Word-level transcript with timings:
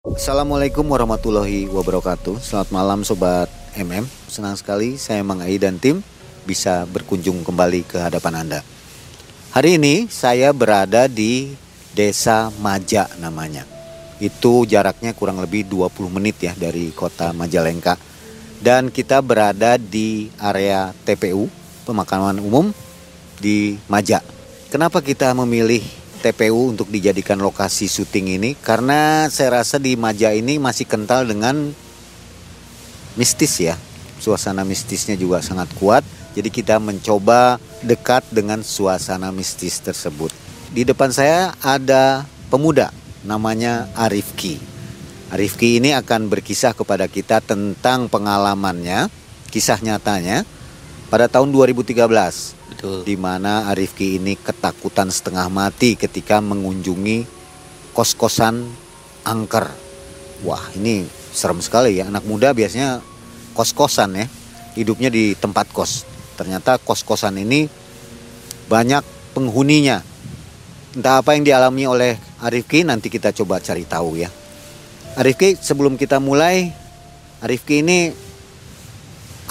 Assalamualaikum 0.00 0.88
warahmatullahi 0.88 1.68
wabarakatuh. 1.68 2.40
Selamat 2.40 2.72
malam 2.72 3.04
Sobat 3.04 3.52
MM 3.76 4.08
Senang 4.32 4.56
sekali 4.56 4.96
saya 4.96 5.20
Mang 5.20 5.44
Ai 5.44 5.60
dan 5.60 5.76
tim 5.76 6.00
bisa 6.48 6.88
berkunjung 6.88 7.44
kembali 7.44 7.84
ke 7.84 8.00
hadapan 8.00 8.40
Anda. 8.40 8.64
Hari 9.52 9.76
ini 9.76 10.08
saya 10.08 10.56
berada 10.56 11.04
di 11.04 11.52
Desa 11.92 12.48
Maja 12.64 13.12
namanya. 13.20 13.68
Itu 14.16 14.64
jaraknya 14.64 15.12
kurang 15.12 15.36
lebih 15.36 15.68
20 15.68 16.08
menit 16.08 16.40
ya 16.40 16.56
dari 16.56 16.96
kota 16.96 17.36
Majalengka. 17.36 18.00
Dan 18.56 18.88
kita 18.88 19.20
berada 19.20 19.76
di 19.76 20.32
area 20.40 20.96
TPU 21.04 21.44
Pemakaman 21.84 22.40
Umum 22.40 22.72
di 23.36 23.76
Maja. 23.84 24.24
Kenapa 24.72 25.04
kita 25.04 25.36
memilih 25.36 25.84
TPU 26.20 26.68
untuk 26.68 26.92
dijadikan 26.92 27.40
lokasi 27.40 27.88
syuting 27.88 28.36
ini 28.36 28.52
karena 28.52 29.26
saya 29.32 29.64
rasa 29.64 29.80
di 29.80 29.96
Maja 29.96 30.30
ini 30.36 30.60
masih 30.60 30.84
kental 30.84 31.24
dengan 31.24 31.72
mistis 33.16 33.56
ya. 33.58 33.74
Suasana 34.20 34.68
mistisnya 34.68 35.16
juga 35.16 35.40
sangat 35.40 35.72
kuat. 35.80 36.04
Jadi 36.36 36.52
kita 36.52 36.76
mencoba 36.78 37.56
dekat 37.80 38.22
dengan 38.30 38.60
suasana 38.60 39.32
mistis 39.32 39.80
tersebut. 39.80 40.30
Di 40.70 40.84
depan 40.86 41.10
saya 41.10 41.56
ada 41.64 42.28
pemuda 42.52 42.92
namanya 43.24 43.88
Arifki. 43.96 44.60
Arifki 45.32 45.80
ini 45.80 45.96
akan 45.96 46.28
berkisah 46.28 46.76
kepada 46.76 47.08
kita 47.08 47.40
tentang 47.42 48.06
pengalamannya, 48.06 49.10
kisah 49.50 49.80
nyatanya 49.82 50.44
pada 51.10 51.26
tahun 51.26 51.50
2013 51.50 52.59
Betul. 52.80 53.04
Di 53.04 53.12
mana 53.20 53.68
Arifki 53.68 54.16
ini 54.16 54.40
ketakutan 54.40 55.12
setengah 55.12 55.52
mati 55.52 56.00
ketika 56.00 56.40
mengunjungi 56.40 57.28
kos-kosan 57.92 58.72
angker. 59.20 59.68
Wah, 60.48 60.64
ini 60.72 61.04
serem 61.28 61.60
sekali 61.60 62.00
ya. 62.00 62.08
Anak 62.08 62.24
muda 62.24 62.56
biasanya 62.56 63.04
kos-kosan 63.52 64.16
ya. 64.16 64.24
Hidupnya 64.80 65.12
di 65.12 65.36
tempat 65.36 65.68
kos. 65.76 66.08
Ternyata 66.40 66.80
kos-kosan 66.80 67.36
ini 67.44 67.68
banyak 68.72 69.04
penghuninya. 69.36 70.00
Entah 70.96 71.20
apa 71.20 71.36
yang 71.36 71.44
dialami 71.44 71.84
oleh 71.84 72.16
Arifki 72.40 72.80
nanti 72.88 73.12
kita 73.12 73.36
coba 73.36 73.60
cari 73.60 73.84
tahu 73.84 74.24
ya. 74.24 74.32
Arifki 75.20 75.52
sebelum 75.60 76.00
kita 76.00 76.16
mulai, 76.16 76.72
Arifki 77.44 77.84
ini 77.84 78.08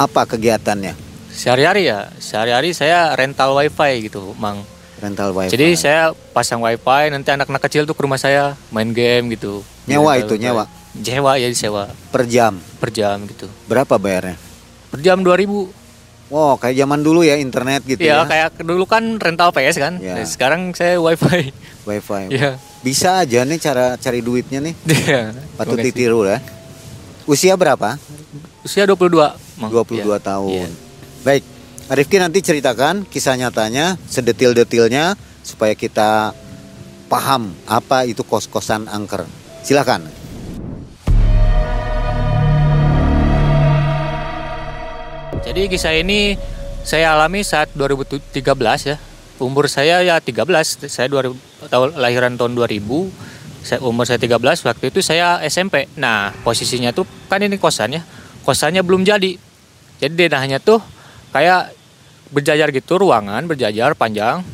apa 0.02 0.26
kegiatannya? 0.26 1.09
Sehari-hari 1.40 1.88
ya, 1.88 2.12
sehari-hari 2.20 2.76
saya 2.76 3.16
rental 3.16 3.56
wifi 3.56 4.12
gitu, 4.12 4.36
Mang. 4.36 4.60
Rental 5.00 5.32
wifi. 5.32 5.56
Jadi 5.56 5.80
saya 5.80 6.12
pasang 6.36 6.60
wifi, 6.60 7.08
nanti 7.16 7.32
anak-anak 7.32 7.64
kecil 7.64 7.88
tuh 7.88 7.96
ke 7.96 8.04
rumah 8.04 8.20
saya 8.20 8.60
main 8.76 8.92
game 8.92 9.32
gitu. 9.40 9.64
Nyewa 9.88 10.20
itu, 10.20 10.36
nyewa? 10.36 10.68
Nyewa 11.00 11.40
ya 11.40 11.48
sewa. 11.56 11.88
Per 12.12 12.28
jam? 12.28 12.60
Per 12.84 12.92
jam 12.92 13.24
gitu. 13.24 13.48
Berapa 13.72 13.96
bayarnya? 13.96 14.36
Per 14.92 15.00
jam 15.00 15.24
2000 15.24 15.80
Wow, 16.30 16.62
kayak 16.62 16.78
zaman 16.78 17.02
dulu 17.02 17.26
ya 17.26 17.42
internet 17.42 17.88
gitu 17.88 18.06
ya? 18.06 18.22
Iya, 18.22 18.28
kayak 18.28 18.62
dulu 18.62 18.86
kan 18.86 19.02
rental 19.18 19.50
PS 19.50 19.82
kan. 19.82 19.98
Ya. 19.98 20.20
Sekarang 20.28 20.76
saya 20.76 21.00
wifi. 21.00 21.56
Wifi. 21.88 22.36
Iya. 22.36 22.60
Bisa 22.84 23.24
aja 23.24 23.48
nih 23.48 23.58
cara 23.64 23.96
cari 23.96 24.20
duitnya 24.20 24.60
nih. 24.60 24.76
Iya. 25.08 25.34
Patut 25.56 25.80
ditiru 25.80 26.28
ya. 26.28 26.44
Usia 27.24 27.56
berapa? 27.56 27.96
Usia 28.62 28.84
22. 28.84 29.08
Mang. 29.58 29.72
22 29.72 30.04
ya. 30.04 30.20
tahun. 30.20 30.68
Ya. 30.68 30.89
Baik, 31.20 31.44
Rifki 31.92 32.16
nanti 32.16 32.40
ceritakan 32.40 33.04
kisah 33.04 33.36
nyatanya, 33.36 34.00
sedetil-detilnya 34.08 35.20
supaya 35.44 35.76
kita 35.76 36.32
paham 37.12 37.52
apa 37.68 38.08
itu 38.08 38.24
kos-kosan 38.24 38.88
angker. 38.88 39.28
Silakan. 39.60 40.08
Jadi 45.44 45.68
kisah 45.68 45.92
ini 46.00 46.40
saya 46.88 47.12
alami 47.12 47.44
saat 47.44 47.68
2013 47.76 48.32
ya. 48.88 48.96
Umur 49.44 49.68
saya 49.68 50.00
ya 50.00 50.24
13, 50.24 50.88
saya 50.88 51.12
2000, 51.12 51.36
tahun 51.68 52.00
lahiran 52.00 52.40
tahun 52.40 52.56
2000. 52.56 53.12
Saya, 53.60 53.84
umur 53.84 54.08
saya 54.08 54.24
13 54.24 54.40
waktu 54.40 54.88
itu 54.88 55.04
saya 55.04 55.44
SMP. 55.44 55.92
Nah, 56.00 56.32
posisinya 56.48 56.96
tuh 56.96 57.04
kan 57.28 57.44
ini 57.44 57.60
kosan 57.60 58.00
ya. 58.00 58.08
Kosannya 58.48 58.88
belum 58.88 59.04
jadi. 59.04 59.36
Jadi 60.00 60.14
denahnya 60.16 60.64
tuh 60.64 60.80
kayak 61.30 61.74
berjajar 62.30 62.70
gitu 62.70 63.02
ruangan 63.02 63.46
berjajar 63.50 63.98
panjang. 63.98 64.46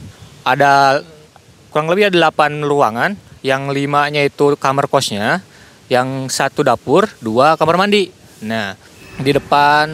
Ada 0.46 1.03
kurang 1.72 1.91
lebih 1.91 2.13
ada 2.13 2.31
8 2.31 2.63
ruangan. 2.63 3.12
Yang 3.46 3.62
limanya 3.78 4.25
itu 4.25 4.58
kamar 4.58 4.90
kosnya 4.90 5.38
yang 5.85 6.25
satu 6.34 6.66
dapur 6.66 7.06
dua 7.22 7.53
kamar 7.62 7.78
mandi. 7.78 8.09
Nah 8.41 8.74
di 9.22 9.30
depan 9.30 9.85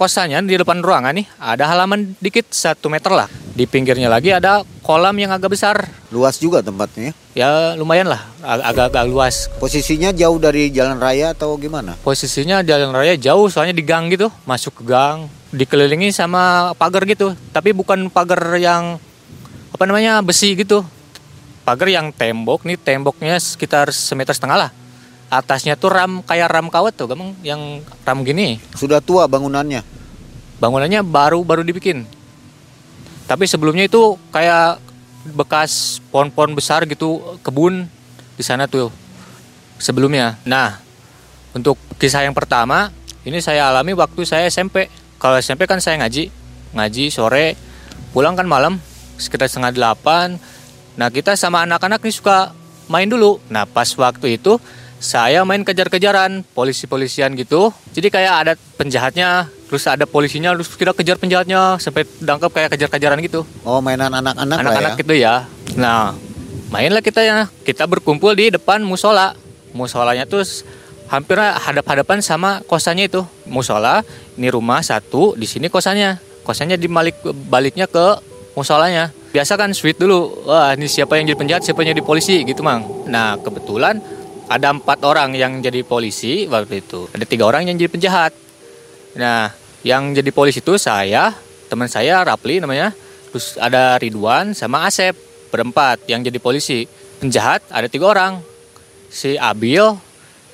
kosannya 0.00 0.40
di 0.48 0.56
depan 0.56 0.80
ruangan 0.80 1.12
nih 1.12 1.28
ada 1.36 1.68
halaman 1.68 2.16
dikit 2.24 2.48
satu 2.48 2.88
meter 2.88 3.12
lah. 3.12 3.28
Di 3.52 3.68
pinggirnya 3.68 4.08
lagi 4.08 4.32
ada 4.32 4.64
kolam 4.80 5.12
yang 5.16 5.28
agak 5.28 5.52
besar. 5.52 5.76
Luas 6.08 6.40
juga 6.40 6.64
tempatnya 6.64 7.12
ya? 7.36 7.76
Lumayan 7.76 8.08
lah. 8.08 8.24
Agak-agak 8.40 9.04
luas. 9.08 9.52
Posisinya 9.60 10.08
jauh 10.16 10.40
dari 10.40 10.72
jalan 10.72 10.96
raya 10.96 11.36
atau 11.36 11.56
gimana? 11.60 12.00
Posisinya 12.00 12.64
jalan 12.64 12.96
raya 12.96 13.12
jauh 13.20 13.48
soalnya 13.52 13.76
di 13.76 13.84
gang 13.84 14.08
gitu. 14.08 14.32
Masuk 14.48 14.80
ke 14.80 14.88
gang 14.88 15.28
dikelilingi 15.54 16.10
sama 16.10 16.72
pagar 16.74 17.06
gitu. 17.06 17.34
Tapi 17.54 17.70
bukan 17.76 18.10
pagar 18.10 18.40
yang 18.58 18.98
apa 19.70 19.84
namanya 19.86 20.22
besi 20.24 20.56
gitu. 20.56 20.82
Pagar 21.66 21.90
yang 21.90 22.14
tembok 22.14 22.62
nih 22.62 22.78
temboknya 22.78 23.38
sekitar 23.38 23.90
semeter 23.90 24.34
setengah 24.34 24.66
lah. 24.66 24.70
Atasnya 25.26 25.74
tuh 25.74 25.90
ram 25.90 26.22
kayak 26.22 26.46
ram 26.46 26.70
kawat 26.70 26.94
tuh 26.94 27.10
gampang 27.10 27.34
yang 27.42 27.82
ram 28.06 28.22
gini. 28.22 28.62
Sudah 28.78 29.02
tua 29.02 29.26
bangunannya? 29.26 29.82
Bangunannya 30.62 31.02
baru 31.02 31.42
baru 31.42 31.66
dibikin. 31.66 32.06
Tapi 33.26 33.44
sebelumnya 33.50 33.90
itu 33.90 34.14
kayak 34.30 34.78
bekas 35.34 35.98
pohon-pohon 36.14 36.54
besar 36.54 36.86
gitu 36.86 37.18
kebun 37.42 37.90
di 38.38 38.44
sana 38.46 38.70
tuh 38.70 38.94
sebelumnya. 39.82 40.38
Nah 40.46 40.78
untuk 41.50 41.74
kisah 41.98 42.22
yang 42.22 42.36
pertama 42.36 42.94
ini 43.26 43.42
saya 43.42 43.66
alami 43.74 43.98
waktu 43.98 44.22
saya 44.22 44.46
SMP 44.46 44.86
kalau 45.16 45.36
SMP 45.40 45.64
kan 45.64 45.80
saya 45.80 46.00
ngaji 46.04 46.28
ngaji 46.76 47.04
sore 47.08 47.56
pulang 48.12 48.36
kan 48.36 48.44
malam 48.48 48.80
sekitar 49.16 49.48
setengah 49.48 49.72
delapan. 49.72 50.36
Nah 50.96 51.08
kita 51.12 51.36
sama 51.36 51.64
anak-anak 51.64 52.00
nih 52.00 52.14
suka 52.14 52.52
main 52.88 53.08
dulu. 53.08 53.40
Nah 53.52 53.64
pas 53.68 53.88
waktu 53.96 54.40
itu 54.40 54.56
saya 54.96 55.44
main 55.44 55.60
kejar-kejaran 55.64 56.44
polisi-polisian 56.56 57.36
gitu. 57.36 57.72
Jadi 57.92 58.08
kayak 58.08 58.34
ada 58.46 58.52
penjahatnya 58.80 59.52
terus 59.66 59.84
ada 59.90 60.06
polisinya 60.06 60.54
terus 60.54 60.72
kita 60.78 60.94
kejar 60.94 61.18
penjahatnya 61.18 61.76
sampai 61.82 62.06
dangkap 62.22 62.54
kayak 62.54 62.76
kejar-kejaran 62.76 63.18
gitu. 63.24 63.44
Oh 63.66 63.82
mainan 63.84 64.12
anak-anak 64.14 64.56
anak-anak 64.62 64.92
ya? 64.94 65.00
gitu 65.00 65.14
ya. 65.16 65.34
Nah 65.76 66.16
mainlah 66.72 67.04
kita 67.04 67.20
ya. 67.20 67.48
Kita 67.64 67.84
berkumpul 67.84 68.32
di 68.36 68.52
depan 68.54 68.80
musola. 68.84 69.36
Musolanya 69.76 70.24
tuh 70.24 70.40
hampir 71.06 71.38
hadap-hadapan 71.38 72.18
sama 72.22 72.62
kosannya 72.66 73.10
itu. 73.10 73.22
Musola 73.46 74.02
ini 74.34 74.50
rumah 74.50 74.82
satu 74.82 75.38
di 75.38 75.46
sini 75.46 75.70
kosannya. 75.70 76.18
Kosannya 76.46 76.78
di 76.78 76.86
balik 76.86 77.18
baliknya 77.50 77.90
ke 77.90 78.22
musolanya. 78.54 79.10
Biasa 79.34 79.58
kan 79.60 79.74
sweet 79.76 80.00
dulu 80.00 80.48
wah 80.48 80.72
ini 80.72 80.88
siapa 80.88 81.18
yang 81.18 81.28
jadi 81.28 81.38
penjahat 81.38 81.62
siapa 81.66 81.82
yang 81.84 81.92
jadi 81.98 82.04
polisi? 82.06 82.42
Gitu 82.46 82.62
mang. 82.64 82.86
Nah 83.10 83.36
kebetulan 83.42 84.00
ada 84.46 84.70
empat 84.70 85.02
orang 85.02 85.34
yang 85.34 85.58
jadi 85.60 85.82
polisi 85.82 86.46
waktu 86.46 86.80
itu. 86.80 87.10
Ada 87.12 87.26
tiga 87.26 87.44
orang 87.50 87.66
yang 87.66 87.76
jadi 87.76 87.90
penjahat. 87.90 88.32
Nah 89.18 89.52
yang 89.82 90.14
jadi 90.14 90.30
polisi 90.30 90.62
itu 90.62 90.78
saya 90.78 91.34
teman 91.68 91.90
saya 91.90 92.22
Rapli 92.22 92.62
namanya. 92.62 92.94
Terus 93.30 93.58
ada 93.60 94.00
Ridwan 94.00 94.56
sama 94.56 94.88
Asep 94.88 95.12
berempat 95.52 96.06
yang 96.08 96.24
jadi 96.24 96.38
polisi. 96.40 96.88
Penjahat 97.20 97.66
ada 97.68 97.90
tiga 97.90 98.08
orang. 98.08 98.40
Si 99.12 99.36
Abil 99.36 99.96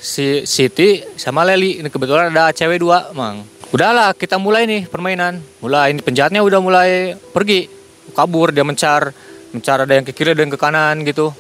si 0.03 0.43
Siti 0.43 0.99
sama 1.15 1.47
Leli. 1.47 1.79
Ini 1.79 1.87
kebetulan 1.87 2.35
ada 2.35 2.51
cewek 2.51 2.83
dua 2.83 3.15
mang. 3.15 3.47
Udahlah 3.71 4.13
kita 4.13 4.37
mulai 4.37 4.67
nih 4.67 4.91
permainan. 4.91 5.39
Mulai 5.63 5.95
ini 5.95 6.03
penjahatnya 6.03 6.43
udah 6.43 6.61
mulai 6.61 7.15
pergi. 7.31 7.71
Kabur 8.13 8.51
dia 8.51 8.67
mencar. 8.67 9.15
Mencar 9.55 9.87
ada 9.87 9.95
yang 9.95 10.03
ke 10.03 10.11
kiri 10.11 10.35
dan 10.35 10.51
ke 10.51 10.59
kanan 10.59 11.07
gitu. 11.07 11.31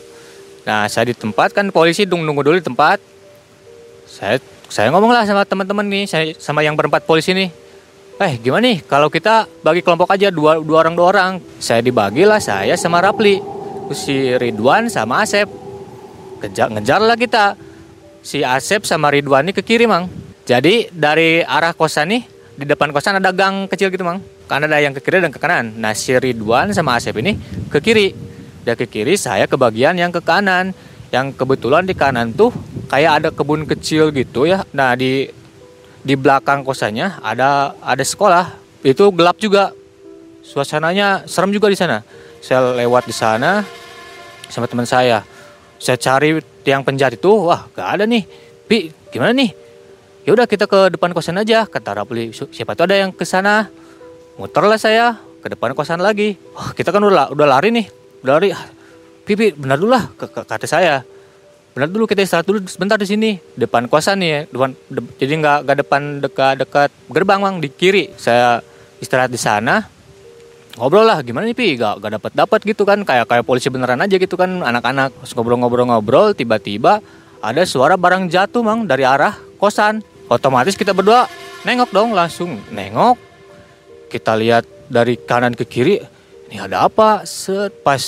Nah 0.63 0.87
saya 0.87 1.11
di 1.11 1.17
tempat 1.19 1.51
kan 1.51 1.75
polisi 1.75 2.07
nunggu 2.07 2.23
nunggu 2.23 2.43
dulu 2.47 2.57
di 2.63 2.65
tempat. 2.65 3.03
Saya 4.07 4.39
saya 4.71 4.89
ngomong 4.95 5.11
lah 5.11 5.27
sama 5.27 5.43
teman-teman 5.45 5.85
nih 5.85 6.05
saya 6.07 6.25
sama 6.39 6.63
yang 6.63 6.79
berempat 6.79 7.05
polisi 7.05 7.35
nih. 7.35 7.51
Eh 8.23 8.39
gimana 8.39 8.71
nih? 8.71 8.79
Kalau 8.87 9.11
kita 9.11 9.51
bagi 9.67 9.83
kelompok 9.83 10.15
aja 10.15 10.31
dua, 10.31 10.63
dua 10.63 10.87
orang 10.87 10.95
dua 10.95 11.07
orang. 11.11 11.33
Saya 11.59 11.83
dibagi 11.83 12.23
lah 12.23 12.39
saya 12.39 12.79
sama 12.79 13.03
Rapli. 13.03 13.43
Si 13.93 14.39
Ridwan 14.39 14.89
sama 14.89 15.27
Asep. 15.27 15.51
Ngejar 16.41 16.73
ngejar 16.73 17.01
lah 17.03 17.19
kita 17.19 17.59
si 18.23 18.47
Asep 18.47 18.87
sama 18.87 19.11
Ridwan 19.11 19.45
ini 19.45 19.53
ke 19.53 19.61
kiri 19.61 19.85
mang. 19.85 20.09
Jadi 20.47 20.89
dari 20.95 21.43
arah 21.43 21.75
kosan 21.75 22.15
nih 22.15 22.23
di 22.57 22.65
depan 22.65 22.95
kosan 22.95 23.19
ada 23.19 23.35
gang 23.35 23.69
kecil 23.69 23.91
gitu 23.91 24.07
mang. 24.07 24.23
Karena 24.47 24.71
ada 24.71 24.79
yang 24.81 24.95
ke 24.95 25.03
kiri 25.03 25.21
dan 25.21 25.35
ke 25.35 25.43
kanan. 25.43 25.75
Nah 25.77 25.93
si 25.93 26.15
Ridwan 26.15 26.71
sama 26.73 26.97
Asep 26.97 27.19
ini 27.19 27.37
ke 27.69 27.83
kiri. 27.83 28.15
Dia 28.63 28.79
ke 28.79 28.87
kiri, 28.87 29.19
saya 29.19 29.51
ke 29.51 29.59
bagian 29.59 29.99
yang 29.99 30.15
ke 30.15 30.23
kanan. 30.23 30.73
yang 31.13 31.29
kebetulan 31.29 31.85
di 31.85 31.93
kanan 31.93 32.33
tuh 32.33 32.49
kayak 32.89 33.13
ada 33.21 33.29
kebun 33.29 33.69
kecil 33.69 34.09
gitu 34.17 34.49
ya 34.49 34.65
nah 34.73 34.97
di 34.97 35.29
di 36.01 36.15
belakang 36.17 36.65
kosannya 36.65 37.21
ada 37.21 37.77
ada 37.85 38.01
sekolah 38.01 38.49
itu 38.81 39.13
gelap 39.13 39.37
juga 39.37 39.77
suasananya 40.41 41.29
serem 41.29 41.53
juga 41.53 41.69
di 41.69 41.77
sana 41.77 42.01
saya 42.41 42.75
lewat 42.81 43.05
di 43.05 43.15
sana 43.15 43.61
sama 44.49 44.65
teman 44.65 44.89
saya 44.89 45.21
saya 45.83 45.99
cari 45.99 46.39
tiang 46.63 46.87
penjahat 46.87 47.19
itu 47.19 47.27
wah 47.27 47.67
gak 47.75 47.99
ada 47.99 48.05
nih. 48.07 48.23
Pi 48.71 48.95
gimana 49.11 49.35
nih? 49.35 49.51
Ya 50.23 50.31
udah 50.31 50.47
kita 50.47 50.71
ke 50.71 50.95
depan 50.95 51.11
kosan 51.11 51.43
aja 51.43 51.67
kata 51.67 51.99
Rapli 51.99 52.31
siapa 52.31 52.79
tuh 52.79 52.87
ada 52.87 52.95
yang 52.95 53.11
ke 53.11 53.27
sana? 53.27 53.67
Muterlah 54.39 54.79
saya 54.79 55.19
ke 55.43 55.51
depan 55.51 55.75
kosan 55.75 55.99
lagi. 55.99 56.39
Wah 56.55 56.71
kita 56.71 56.95
kan 56.95 57.03
udah 57.03 57.35
udah 57.35 57.47
lari 57.51 57.75
nih 57.75 57.91
udah 58.23 58.33
lari. 58.39 58.55
Pipi 59.27 59.51
benar 59.59 59.83
dulu 59.83 59.91
lah 59.91 60.07
kata 60.15 60.71
saya. 60.71 61.03
Benar 61.75 61.91
dulu 61.91 62.07
kita 62.07 62.23
istirahat 62.23 62.47
dulu 62.47 62.63
sebentar 62.71 62.95
di 62.95 63.09
sini 63.09 63.31
depan 63.59 63.91
kosan 63.91 64.23
nih 64.23 64.29
ya 64.31 64.41
depan 64.55 64.71
de, 64.87 65.01
jadi 65.19 65.33
nggak 65.41 65.59
nggak 65.67 65.77
depan 65.83 66.03
dekat 66.23 66.55
dekat 66.63 66.91
gerbang 67.11 67.43
bang 67.43 67.55
di 67.59 67.69
kiri. 67.75 68.05
Saya 68.15 68.63
istirahat 69.03 69.35
di 69.35 69.41
sana 69.41 69.83
ngobrol 70.77 71.05
lah 71.05 71.21
gimana 71.21 71.49
nih 71.49 71.57
pi? 71.57 71.75
Gak, 71.77 72.01
gak 72.01 72.13
dapat 72.21 72.33
dapat 72.33 72.61
gitu 72.65 72.83
kan. 72.83 73.03
Kayak 73.05 73.29
kayak 73.29 73.45
polisi 73.45 73.69
beneran 73.69 74.01
aja 74.01 74.17
gitu 74.17 74.35
kan 74.37 74.63
anak-anak. 74.63 75.13
Ngobrol-ngobrol-ngobrol 75.33 76.33
tiba-tiba 76.37 77.03
ada 77.43 77.63
suara 77.67 77.99
barang 77.99 78.31
jatuh 78.31 78.63
mang 78.63 78.87
dari 78.87 79.03
arah 79.03 79.37
kosan. 79.59 80.01
Otomatis 80.31 80.79
kita 80.79 80.97
berdua 80.97 81.29
nengok 81.67 81.91
dong 81.93 82.11
langsung 82.17 82.57
nengok. 82.73 83.19
Kita 84.09 84.37
lihat 84.37 84.65
dari 84.93 85.17
kanan 85.17 85.57
ke 85.57 85.65
kiri 85.65 85.97
ini 86.53 86.61
ada 86.61 86.85
apa? 86.89 87.25
Set 87.25 87.81
pas 87.81 88.01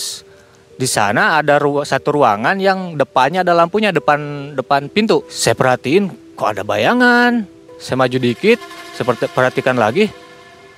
di 0.75 0.84
sana 0.84 1.38
ada 1.40 1.56
ru 1.56 1.81
satu 1.87 2.19
ruangan 2.20 2.58
yang 2.58 2.99
depannya 2.99 3.40
ada 3.40 3.56
lampunya 3.56 3.88
depan 3.88 4.52
depan 4.52 4.93
pintu. 4.93 5.25
Saya 5.32 5.56
perhatiin 5.56 6.37
kok 6.37 6.52
ada 6.52 6.60
bayangan. 6.60 7.49
Saya 7.81 7.96
maju 8.00 8.17
dikit, 8.17 8.60
saya 8.96 9.05
perhatikan 9.32 9.76
lagi 9.76 10.23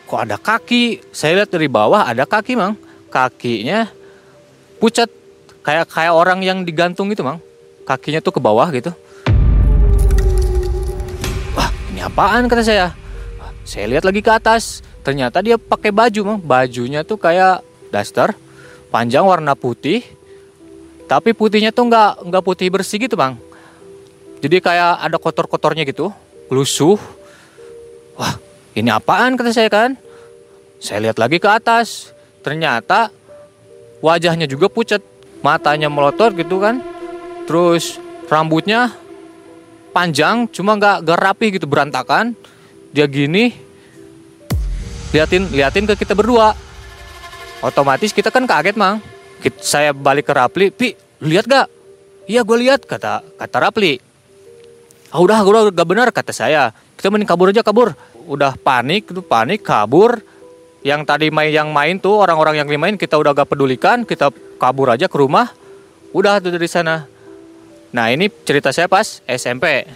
kok 0.06 0.20
ada 0.22 0.38
kaki. 0.38 1.02
Saya 1.10 1.42
lihat 1.42 1.50
dari 1.50 1.66
bawah 1.66 2.06
ada 2.06 2.24
kaki, 2.24 2.54
Mang. 2.54 2.78
Kakinya 3.10 3.90
pucat 4.78 5.10
kayak 5.66 5.90
kayak 5.90 6.14
orang 6.14 6.40
yang 6.46 6.62
digantung 6.62 7.10
gitu, 7.10 7.26
Mang. 7.26 7.42
Kakinya 7.82 8.22
tuh 8.22 8.32
ke 8.32 8.40
bawah 8.40 8.70
gitu. 8.70 8.94
Wah, 11.58 11.70
ini 11.90 12.00
apaan 12.00 12.46
kata 12.46 12.62
saya. 12.62 12.94
Saya 13.66 13.90
lihat 13.90 14.06
lagi 14.06 14.22
ke 14.22 14.30
atas. 14.30 14.80
Ternyata 15.02 15.42
dia 15.42 15.58
pakai 15.58 15.90
baju, 15.90 16.20
Mang. 16.22 16.38
Bajunya 16.38 17.02
tuh 17.02 17.18
kayak 17.18 17.66
daster 17.90 18.34
panjang 18.90 19.26
warna 19.26 19.52
putih 19.52 20.02
tapi 21.06 21.34
putihnya 21.34 21.70
tuh 21.70 21.86
nggak 21.86 22.26
nggak 22.26 22.42
putih 22.42 22.66
bersih 22.70 22.98
gitu 22.98 23.14
bang 23.14 23.38
jadi 24.42 24.58
kayak 24.58 24.92
ada 25.06 25.16
kotor-kotornya 25.18 25.86
gitu 25.86 26.10
lusuh 26.50 26.98
wah 28.18 28.34
ini 28.76 28.92
apaan? 28.92 29.40
kata 29.40 29.56
saya 29.56 29.72
kan. 29.72 29.96
Saya 30.76 31.08
lihat 31.08 31.16
lagi 31.16 31.40
ke 31.40 31.48
atas. 31.48 32.12
Ternyata 32.44 33.08
wajahnya 34.04 34.44
juga 34.44 34.68
pucat 34.68 35.00
matanya 35.40 35.88
melotot 35.88 36.36
gitu 36.36 36.60
kan. 36.60 36.84
Terus 37.48 37.96
rambutnya 38.28 38.92
panjang 39.96 40.44
cuma 40.52 40.76
nggak 40.76 41.08
rapi 41.08 41.56
gitu 41.56 41.64
berantakan. 41.64 42.36
Dia 42.92 43.08
gini 43.08 43.56
liatin 45.16 45.48
liatin 45.56 45.88
ke 45.88 45.96
kita 45.96 46.12
berdua. 46.12 46.52
Otomatis 47.64 48.12
kita 48.12 48.28
kan 48.28 48.44
kaget 48.44 48.76
mang. 48.76 49.00
Saya 49.64 49.96
balik 49.96 50.28
ke 50.28 50.32
Rapli 50.36 50.68
pi 50.68 50.92
lihat 51.24 51.48
gak 51.48 51.66
iya 52.28 52.44
gue 52.44 52.56
lihat 52.60 52.84
kata 52.84 53.24
kata 53.40 53.56
Rapli. 53.56 53.96
Ah 55.08 55.22
udah 55.22 55.40
udah 55.40 55.72
gak 55.72 55.88
benar 55.88 56.12
kata 56.12 56.36
saya. 56.36 56.76
Kita 57.00 57.08
mending 57.08 57.28
kabur 57.28 57.48
aja 57.48 57.64
kabur 57.64 57.96
udah 58.26 58.58
panik 58.60 59.08
tuh 59.10 59.24
panik 59.24 59.62
kabur. 59.62 60.20
Yang 60.86 61.02
tadi 61.02 61.26
main 61.34 61.50
yang 61.50 61.74
main 61.74 61.98
tuh 61.98 62.22
orang-orang 62.22 62.62
yang 62.62 62.68
main 62.78 62.94
kita 62.94 63.18
udah 63.18 63.34
gak 63.34 63.50
pedulikan 63.50 64.06
kita 64.06 64.30
kabur 64.58 64.94
aja 64.94 65.10
ke 65.10 65.16
rumah. 65.18 65.50
Udah 66.14 66.38
tuh 66.38 66.54
dari 66.54 66.70
sana. 66.70 67.06
Nah 67.90 68.06
ini 68.12 68.30
cerita 68.44 68.70
saya 68.70 68.86
pas 68.86 69.24
SMP 69.26 69.86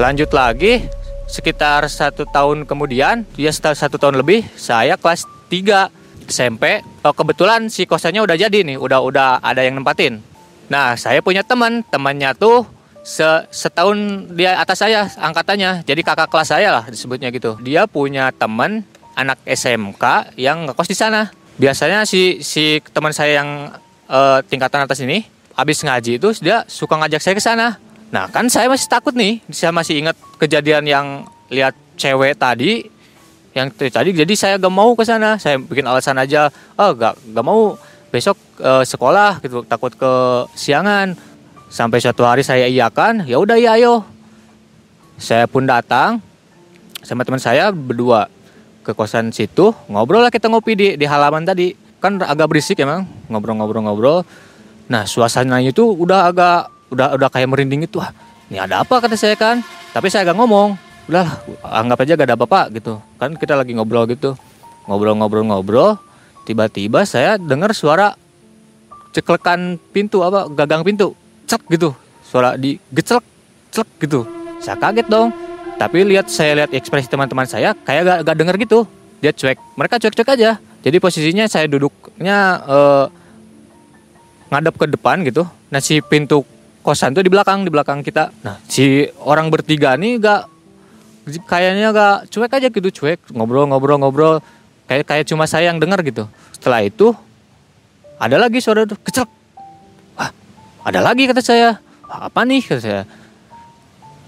lanjut 0.00 0.32
lagi 0.32 0.88
sekitar 1.26 1.84
satu 1.90 2.24
tahun 2.24 2.64
kemudian 2.64 3.26
ya 3.36 3.50
setelah 3.52 3.76
satu 3.76 3.98
tahun 3.98 4.22
lebih 4.22 4.46
saya 4.56 4.94
kelas 4.96 5.26
3 5.50 6.30
SMP 6.30 6.82
kebetulan 7.02 7.70
si 7.70 7.86
kosannya 7.86 8.22
udah 8.22 8.36
jadi 8.38 8.66
nih 8.66 8.76
udah 8.78 8.98
udah 9.02 9.28
ada 9.42 9.62
yang 9.62 9.78
nempatin. 9.78 10.22
Nah 10.66 10.98
saya 10.98 11.22
punya 11.22 11.46
teman 11.46 11.86
temannya 11.86 12.34
tuh 12.34 12.66
se 13.06 13.22
setahun 13.54 14.26
dia 14.34 14.58
atas 14.58 14.82
saya 14.82 15.06
angkatannya. 15.06 15.86
Jadi 15.86 16.02
kakak 16.02 16.26
kelas 16.26 16.50
saya 16.50 16.74
lah 16.74 16.84
disebutnya 16.90 17.30
gitu. 17.30 17.54
Dia 17.62 17.86
punya 17.86 18.34
teman 18.34 18.82
anak 19.14 19.38
SMK 19.46 20.34
yang 20.34 20.66
ngekos 20.66 20.90
di 20.90 20.98
sana. 20.98 21.30
Biasanya 21.54 22.02
si 22.02 22.42
si 22.42 22.82
teman 22.90 23.14
saya 23.14 23.46
yang 23.46 23.78
uh, 24.10 24.42
tingkatan 24.50 24.82
atas 24.82 24.98
ini 25.06 25.22
habis 25.54 25.86
ngaji 25.86 26.18
itu 26.18 26.34
dia 26.42 26.66
suka 26.66 26.98
ngajak 26.98 27.22
saya 27.22 27.34
ke 27.38 27.42
sana. 27.46 27.78
Nah 28.10 28.26
kan 28.26 28.50
saya 28.50 28.66
masih 28.66 28.90
takut 28.90 29.14
nih. 29.14 29.38
Saya 29.54 29.70
masih 29.70 30.02
ingat 30.02 30.18
kejadian 30.42 30.82
yang 30.90 31.06
lihat 31.46 31.78
cewek 31.94 32.34
tadi 32.34 32.90
yang 33.54 33.72
tadi 33.72 34.12
jadi 34.12 34.34
saya 34.34 34.54
gak 34.58 34.74
mau 34.74 34.98
ke 34.98 35.06
sana. 35.06 35.38
Saya 35.38 35.62
bikin 35.62 35.86
alasan 35.86 36.18
aja 36.18 36.50
oh 36.74 36.90
gak 36.90 37.14
gak 37.22 37.46
mau 37.46 37.78
besok 38.10 38.34
uh, 38.58 38.82
sekolah 38.82 39.38
gitu. 39.46 39.62
Takut 39.62 39.94
ke 39.94 40.12
siangan 40.58 41.14
sampai 41.70 41.98
suatu 41.98 42.22
hari 42.22 42.46
saya 42.46 42.70
iakan 42.70 43.26
ya 43.26 43.38
udah 43.40 43.58
ya 43.58 43.78
ayo. 43.78 44.06
Saya 45.16 45.48
pun 45.48 45.64
datang 45.64 46.20
sama 47.00 47.24
teman 47.24 47.40
saya 47.40 47.72
berdua 47.72 48.28
ke 48.84 48.92
kosan 48.92 49.32
situ 49.32 49.72
ngobrol 49.88 50.22
lah 50.22 50.30
kita 50.30 50.46
ngopi 50.46 50.72
di 50.76 50.88
di 50.94 51.06
halaman 51.08 51.46
tadi. 51.46 51.74
Kan 51.96 52.20
agak 52.20 52.52
berisik 52.52 52.78
emang 52.84 53.08
ngobrol-ngobrol-ngobrol 53.32 54.22
nah 54.86 55.02
suasananya 55.02 55.74
itu 55.74 55.82
udah 55.82 56.30
agak 56.30 56.70
udah 56.94 57.18
udah 57.18 57.28
kayak 57.32 57.50
merinding 57.50 57.82
itu 57.82 57.98
ah 57.98 58.14
ini 58.46 58.62
ada 58.62 58.86
apa? 58.86 59.02
kata 59.02 59.18
saya 59.18 59.34
kan. 59.34 59.58
Tapi 59.90 60.06
saya 60.12 60.28
agak 60.28 60.38
ngomong 60.38 60.78
udah 61.06 61.26
anggap 61.62 62.02
aja 62.02 62.18
gak 62.18 62.28
ada 62.30 62.36
apa-apa 62.38 62.70
gitu. 62.74 63.00
Kan 63.18 63.34
kita 63.34 63.58
lagi 63.58 63.74
ngobrol 63.74 64.06
gitu. 64.06 64.38
Ngobrol-ngobrol-ngobrol 64.86 65.98
tiba-tiba 66.46 67.02
saya 67.02 67.40
dengar 67.42 67.74
suara 67.74 68.14
ceklekan 69.10 69.80
pintu 69.90 70.22
apa 70.22 70.46
gagang 70.52 70.86
pintu 70.86 71.16
cek 71.46 71.62
gitu. 71.70 71.94
Suara 72.26 72.58
di 72.58 72.76
gecelek 72.90 73.24
cek 73.70 73.88
gitu. 74.02 74.26
Saya 74.58 74.76
kaget 74.76 75.06
dong. 75.06 75.30
Tapi 75.76 76.08
lihat 76.08 76.32
saya 76.32 76.64
lihat 76.64 76.70
ekspresi 76.72 77.06
teman-teman 77.06 77.44
saya 77.44 77.76
kayak 77.76 78.02
gak, 78.04 78.18
gak 78.26 78.36
denger 78.36 78.56
gitu. 78.60 78.78
Dia 79.20 79.32
cuek. 79.32 79.58
Mereka 79.76 80.00
cuek-cuek 80.00 80.34
aja. 80.36 80.50
Jadi 80.82 80.96
posisinya 81.02 81.44
saya 81.48 81.68
duduknya 81.68 82.62
uh, 82.64 83.04
ngadep 84.48 84.74
ke 84.74 84.86
depan 84.88 85.20
gitu. 85.26 85.44
Nah 85.68 85.80
si 85.82 86.00
pintu 86.00 86.46
kosan 86.80 87.12
tuh 87.12 87.20
di 87.20 87.30
belakang 87.30 87.66
di 87.66 87.70
belakang 87.70 88.00
kita. 88.00 88.32
Nah 88.40 88.56
si 88.66 89.04
orang 89.22 89.52
bertiga 89.52 89.94
nih 90.00 90.16
gak 90.18 90.42
kayaknya 91.44 91.92
gak 91.92 92.16
cuek 92.32 92.52
aja 92.56 92.68
gitu. 92.72 92.88
Cuek 92.88 93.20
ngobrol-ngobrol-ngobrol 93.36 94.40
kayak 94.88 95.04
kayak 95.04 95.24
cuma 95.28 95.44
saya 95.44 95.68
yang 95.68 95.76
dengar 95.76 96.00
gitu. 96.00 96.24
Setelah 96.56 96.80
itu 96.86 97.12
ada 98.16 98.40
lagi 98.40 98.64
suara 98.64 98.88
wah 98.88 99.28
ada 100.86 101.02
lagi 101.02 101.26
kata 101.26 101.42
saya. 101.42 101.82
Apa 102.06 102.46
nih 102.46 102.62
kata 102.62 102.78
saya. 102.80 103.02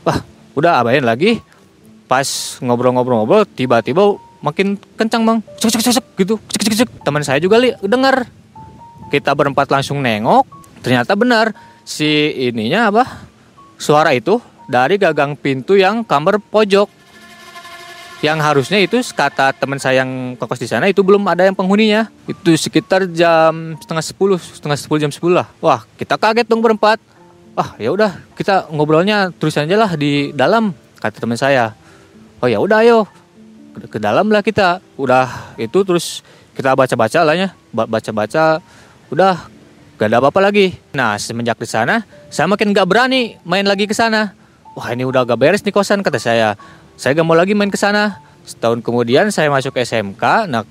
Wah 0.03 0.19
udah 0.59 0.83
abain 0.83 1.07
lagi. 1.07 1.39
Pas 2.11 2.59
ngobrol-ngobrol-ngobrol 2.59 3.47
tiba-tiba 3.47 4.19
makin 4.43 4.75
kencang 4.99 5.23
bang. 5.23 5.39
Cek 5.63 5.79
cek 5.79 5.95
cek 5.95 6.07
gitu. 6.19 6.35
Cek 6.51 6.61
cek 6.67 6.75
cek. 6.83 6.91
Teman 7.07 7.23
saya 7.23 7.39
juga 7.39 7.63
li 7.63 7.71
dengar. 7.87 8.27
Kita 9.15 9.39
berempat 9.39 9.71
langsung 9.71 10.03
nengok. 10.03 10.51
Ternyata 10.83 11.15
benar 11.15 11.55
si 11.87 12.35
ininya 12.51 12.91
apa? 12.91 13.05
Suara 13.79 14.11
itu 14.11 14.43
dari 14.67 14.99
gagang 14.99 15.39
pintu 15.39 15.79
yang 15.79 16.03
kamar 16.03 16.43
pojok. 16.43 16.91
Yang 18.19 18.39
harusnya 18.43 18.79
itu 18.83 18.99
kata 19.15 19.55
teman 19.55 19.79
saya 19.79 20.03
yang 20.03 20.35
kokos 20.35 20.59
di 20.59 20.67
sana 20.67 20.91
itu 20.91 21.07
belum 21.07 21.23
ada 21.31 21.47
yang 21.47 21.55
penghuninya. 21.55 22.11
Itu 22.27 22.51
sekitar 22.59 23.07
jam 23.15 23.79
setengah 23.79 24.03
sepuluh, 24.03 24.39
setengah 24.43 24.75
sepuluh 24.75 25.01
jam 25.07 25.13
sepuluh 25.15 25.39
lah. 25.39 25.47
Wah 25.63 25.87
kita 25.95 26.19
kaget 26.19 26.51
dong 26.51 26.59
berempat. 26.59 26.99
Wah 27.55 27.79
ya 27.79 27.95
udah 27.95 28.19
kita 28.35 28.67
ngobrolnya 28.75 29.31
terus 29.39 29.55
aja 29.55 29.71
lah 29.79 29.95
di 29.95 30.35
dalam 30.35 30.75
kata 30.99 31.23
teman 31.23 31.39
saya. 31.39 31.79
Oh 32.43 32.51
ya 32.51 32.59
udah 32.59 32.83
ayo 32.83 33.07
ke, 33.87 34.03
dalam 34.03 34.27
lah 34.35 34.43
kita. 34.43 34.83
Udah 34.99 35.55
itu 35.55 35.79
terus 35.87 36.27
kita 36.59 36.75
baca-baca 36.75 37.23
lah 37.23 37.39
ya, 37.39 37.49
baca-baca. 37.71 38.59
Udah 39.15 39.47
gak 39.95 40.11
ada 40.11 40.19
apa-apa 40.19 40.51
lagi. 40.51 40.75
Nah 40.91 41.15
semenjak 41.23 41.55
di 41.63 41.71
sana 41.71 42.03
saya 42.35 42.51
makin 42.51 42.75
gak 42.75 42.91
berani 42.91 43.39
main 43.47 43.63
lagi 43.63 43.87
ke 43.87 43.95
sana 43.95 44.35
wah 44.79 44.95
ini 44.95 45.03
udah 45.03 45.27
agak 45.27 45.43
beres 45.43 45.63
nih 45.67 45.75
kosan 45.75 46.07
kata 46.07 46.23
saya. 46.23 46.55
Saya 46.99 47.15
gak 47.15 47.27
mau 47.31 47.39
lagi 47.39 47.55
main 47.55 47.71
ke 47.71 47.79
sana. 47.79 48.19
Setahun 48.43 48.83
kemudian 48.83 49.31
saya 49.31 49.47
masuk 49.47 49.79
SMK. 49.79 50.51
Nah 50.51 50.67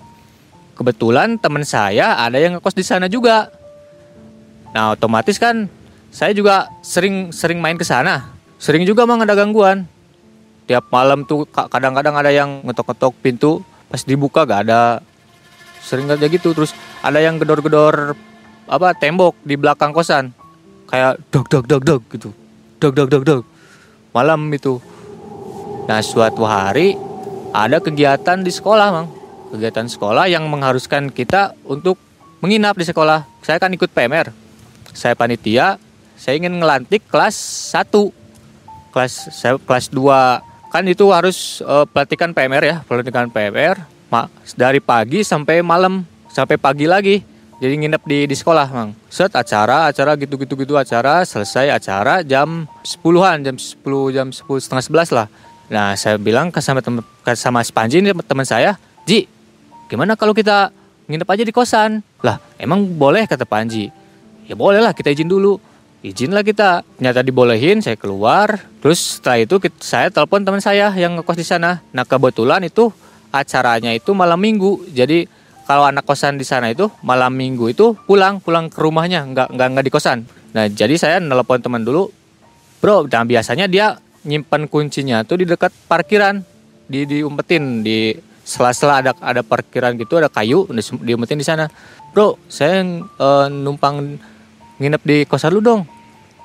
kebetulan 0.75 1.39
teman 1.39 1.63
saya 1.63 2.19
ada 2.19 2.35
yang 2.35 2.59
ngekos 2.59 2.75
di 2.75 2.83
sana 2.83 3.07
juga. 3.07 3.47
Nah 4.75 4.91
otomatis 4.91 5.39
kan 5.39 5.71
saya 6.11 6.35
juga 6.35 6.67
sering 6.83 7.31
sering 7.31 7.63
main 7.63 7.79
ke 7.79 7.87
sana. 7.87 8.27
Sering 8.59 8.83
juga 8.83 9.07
mang 9.07 9.23
ada 9.23 9.39
gangguan. 9.39 9.87
Tiap 10.67 10.91
malam 10.91 11.23
tuh 11.23 11.47
ka- 11.47 11.71
kadang-kadang 11.71 12.19
ada 12.19 12.27
yang 12.27 12.59
ngetok-ngetok 12.67 13.13
pintu, 13.23 13.51
pas 13.87 14.03
dibuka 14.03 14.43
gak 14.43 14.67
ada. 14.67 14.99
Sering 15.79 16.11
aja 16.11 16.27
gitu. 16.27 16.51
Terus 16.51 16.75
ada 16.99 17.23
yang 17.23 17.39
gedor-gedor 17.39 18.19
apa 18.67 18.91
tembok 18.99 19.39
di 19.47 19.55
belakang 19.55 19.95
kosan. 19.95 20.35
Kayak 20.91 21.23
dog 21.31 21.47
dog 21.47 21.71
dog 21.71 21.83
dog 21.87 22.01
gitu. 22.11 22.35
Dog 22.83 22.99
dog 22.99 23.07
dog 23.07 23.23
dog. 23.23 23.41
Malam 24.11 24.51
itu. 24.51 24.83
Nah, 25.87 26.03
suatu 26.03 26.43
hari 26.43 26.99
ada 27.55 27.79
kegiatan 27.79 28.43
di 28.43 28.51
sekolah, 28.51 28.87
Mang. 28.91 29.07
Kegiatan 29.55 29.87
sekolah 29.87 30.27
yang 30.27 30.43
mengharuskan 30.51 31.07
kita 31.07 31.55
untuk 31.63 31.95
menginap 32.43 32.75
di 32.75 32.83
sekolah. 32.83 33.23
Saya 33.39 33.55
kan 33.55 33.71
ikut 33.71 33.87
PMR. 33.95 34.35
Saya 34.91 35.15
panitia, 35.15 35.79
saya 36.19 36.35
ingin 36.35 36.59
ngelantik 36.59 37.07
kelas 37.07 37.35
1. 37.71 38.11
Kelas 38.91 39.31
saya 39.31 39.55
kelas 39.55 39.87
2. 39.87 40.75
Kan 40.75 40.83
itu 40.91 41.07
harus 41.15 41.63
eh, 41.63 41.85
pelatihan 41.87 42.35
PMR 42.35 42.63
ya, 42.67 42.75
pelatihan 42.83 43.31
PMR 43.31 43.79
ma- 44.11 44.27
dari 44.59 44.83
pagi 44.83 45.23
sampai 45.23 45.63
malam, 45.63 46.03
sampai 46.27 46.59
pagi 46.59 46.83
lagi. 46.83 47.23
Jadi 47.63 47.73
nginep 47.73 48.03
di 48.03 48.19
di 48.27 48.35
sekolah, 48.35 48.67
Mang. 48.75 48.91
Set 49.07 49.31
acara, 49.33 49.87
acara 49.87 50.19
gitu-gitu 50.19 50.59
gitu 50.59 50.75
acara, 50.75 51.23
selesai 51.23 51.71
acara 51.71 52.27
jam 52.27 52.67
10-an, 52.83 53.39
jam 53.39 53.55
10 53.55 54.11
jam 54.11 54.27
10 54.35 54.43
setengah 54.59 54.83
11 55.07 55.15
lah. 55.15 55.27
Nah, 55.67 55.95
saya 55.99 56.15
bilang 56.15 56.47
ke 56.51 56.63
sama 56.63 56.79
temen, 56.79 57.03
ke 57.03 57.31
sama 57.35 57.59
si 57.63 57.75
Panji 57.75 57.99
ini 57.99 58.15
teman 58.23 58.47
saya, 58.47 58.79
"Ji, 59.03 59.27
gimana 59.91 60.15
kalau 60.15 60.31
kita 60.31 60.71
nginep 61.11 61.27
aja 61.27 61.43
di 61.43 61.53
kosan?" 61.55 61.99
Lah, 62.23 62.39
emang 62.55 62.87
boleh 62.87 63.27
kata 63.27 63.43
Panji. 63.43 63.91
Ya 64.47 64.55
boleh 64.55 64.79
lah, 64.79 64.95
kita 64.95 65.11
izin 65.11 65.27
dulu. 65.27 65.59
Izin 65.99 66.31
lah 66.31 66.45
kita. 66.45 66.87
Ternyata 66.95 67.19
dibolehin, 67.19 67.83
saya 67.83 67.99
keluar. 67.99 68.63
Terus 68.79 69.19
setelah 69.19 69.43
itu 69.43 69.59
kit- 69.59 69.83
saya 69.83 70.07
telepon 70.07 70.47
teman 70.47 70.63
saya 70.63 70.87
yang 70.95 71.19
ngekos 71.19 71.35
di 71.35 71.43
sana. 71.43 71.83
Nah, 71.91 72.07
kebetulan 72.07 72.63
itu 72.63 72.87
acaranya 73.35 73.91
itu 73.91 74.15
malam 74.15 74.39
minggu. 74.39 74.87
Jadi 74.95 75.27
kalau 75.67 75.83
anak 75.83 76.07
kosan 76.07 76.39
di 76.39 76.47
sana 76.47 76.71
itu 76.71 76.87
malam 77.03 77.35
minggu 77.35 77.75
itu 77.75 77.91
pulang 78.07 78.39
pulang 78.39 78.71
ke 78.71 78.79
rumahnya 78.79 79.27
nggak 79.27 79.51
nggak 79.51 79.67
nggak 79.75 79.85
di 79.85 79.91
kosan 79.91 80.23
nah 80.55 80.63
jadi 80.71 80.95
saya 80.95 81.19
nelpon 81.19 81.59
teman 81.59 81.83
dulu 81.83 82.07
bro 82.79 83.03
dan 83.11 83.27
biasanya 83.27 83.67
dia 83.67 83.99
nyimpan 84.27 84.67
kuncinya 84.67 85.23
tuh 85.23 85.39
di 85.39 85.45
dekat 85.47 85.71
parkiran. 85.87 86.43
Di 86.87 87.03
diumpetin 87.03 87.83
di 87.83 88.15
sela-sela 88.47 89.03
ada 89.03 89.11
ada 89.19 89.43
parkiran 89.43 89.99
gitu 89.99 90.15
ada 90.15 90.31
kayu 90.31 90.67
di- 90.71 91.03
diumpetin 91.03 91.39
di 91.39 91.47
sana. 91.47 91.67
Bro 92.15 92.39
saya 92.47 92.83
eh, 92.99 93.47
numpang 93.51 94.19
nginep 94.79 95.01
di 95.03 95.17
kosan 95.27 95.51
lu 95.55 95.59
dong. 95.59 95.83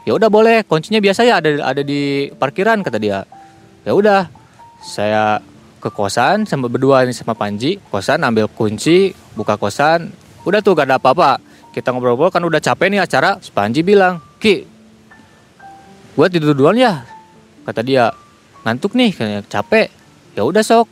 Ya 0.03 0.19
udah 0.19 0.27
boleh. 0.27 0.67
Kuncinya 0.67 0.99
biasa 0.99 1.23
ya 1.23 1.39
ada 1.39 1.63
ada 1.63 1.83
di 1.87 2.27
parkiran 2.35 2.83
kata 2.83 2.99
dia. 2.99 3.23
Ya 3.87 3.95
udah 3.95 4.27
saya 4.83 5.39
ke 5.79 5.91
kosan 5.91 6.47
sama 6.47 6.67
berdua 6.67 7.07
nih 7.07 7.15
sama 7.15 7.35
Panji 7.35 7.79
kosan 7.91 8.23
ambil 8.27 8.51
kunci 8.51 9.15
buka 9.39 9.55
kosan. 9.55 10.11
Udah 10.43 10.59
tuh 10.59 10.75
gak 10.75 10.91
ada 10.91 10.99
apa-apa. 10.99 11.39
Kita 11.71 11.95
ngobrol-ngobrol 11.95 12.35
kan 12.35 12.43
udah 12.43 12.59
capek 12.59 12.91
nih 12.91 13.01
acara 13.07 13.39
Panji 13.55 13.87
bilang. 13.87 14.19
Ki 14.43 14.67
gua 16.19 16.27
tidur 16.27 16.53
duluan 16.53 16.75
ya 16.75 17.07
kata 17.63 17.81
dia 17.83 18.11
ngantuk 18.67 18.95
nih 18.99 19.11
katanya 19.15 19.43
capek. 19.47 19.89
Ya 20.35 20.43
udah 20.43 20.63
sok. 20.63 20.89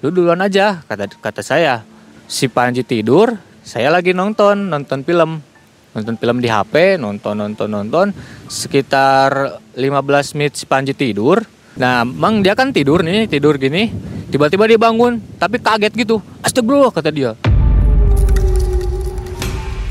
Lu 0.00 0.08
duluan 0.08 0.40
aja 0.40 0.80
kata 0.84 1.08
kata 1.20 1.40
saya. 1.44 1.84
Si 2.30 2.46
Panji 2.46 2.86
tidur 2.86 3.34
saya 3.64 3.92
lagi 3.92 4.12
nonton 4.12 4.68
nonton 4.68 5.04
film. 5.04 5.40
Nonton 5.90 6.14
film 6.22 6.38
di 6.38 6.46
HP 6.46 7.00
nonton 7.00 7.34
nonton 7.36 7.68
nonton. 7.68 8.06
Sekitar 8.46 9.60
15 9.74 10.36
menit 10.38 10.54
si 10.56 10.64
Panji 10.64 10.92
tidur. 10.94 11.42
Nah 11.76 12.04
emang 12.04 12.44
dia 12.44 12.54
kan 12.56 12.72
tidur 12.72 13.02
nih 13.02 13.26
tidur 13.26 13.56
gini. 13.56 13.90
Tiba-tiba 14.30 14.70
dia 14.70 14.78
bangun 14.78 15.18
tapi 15.40 15.58
kaget 15.58 15.92
gitu. 15.96 16.22
Astagfirullah 16.40 16.92
kata 16.94 17.10
dia. 17.10 17.34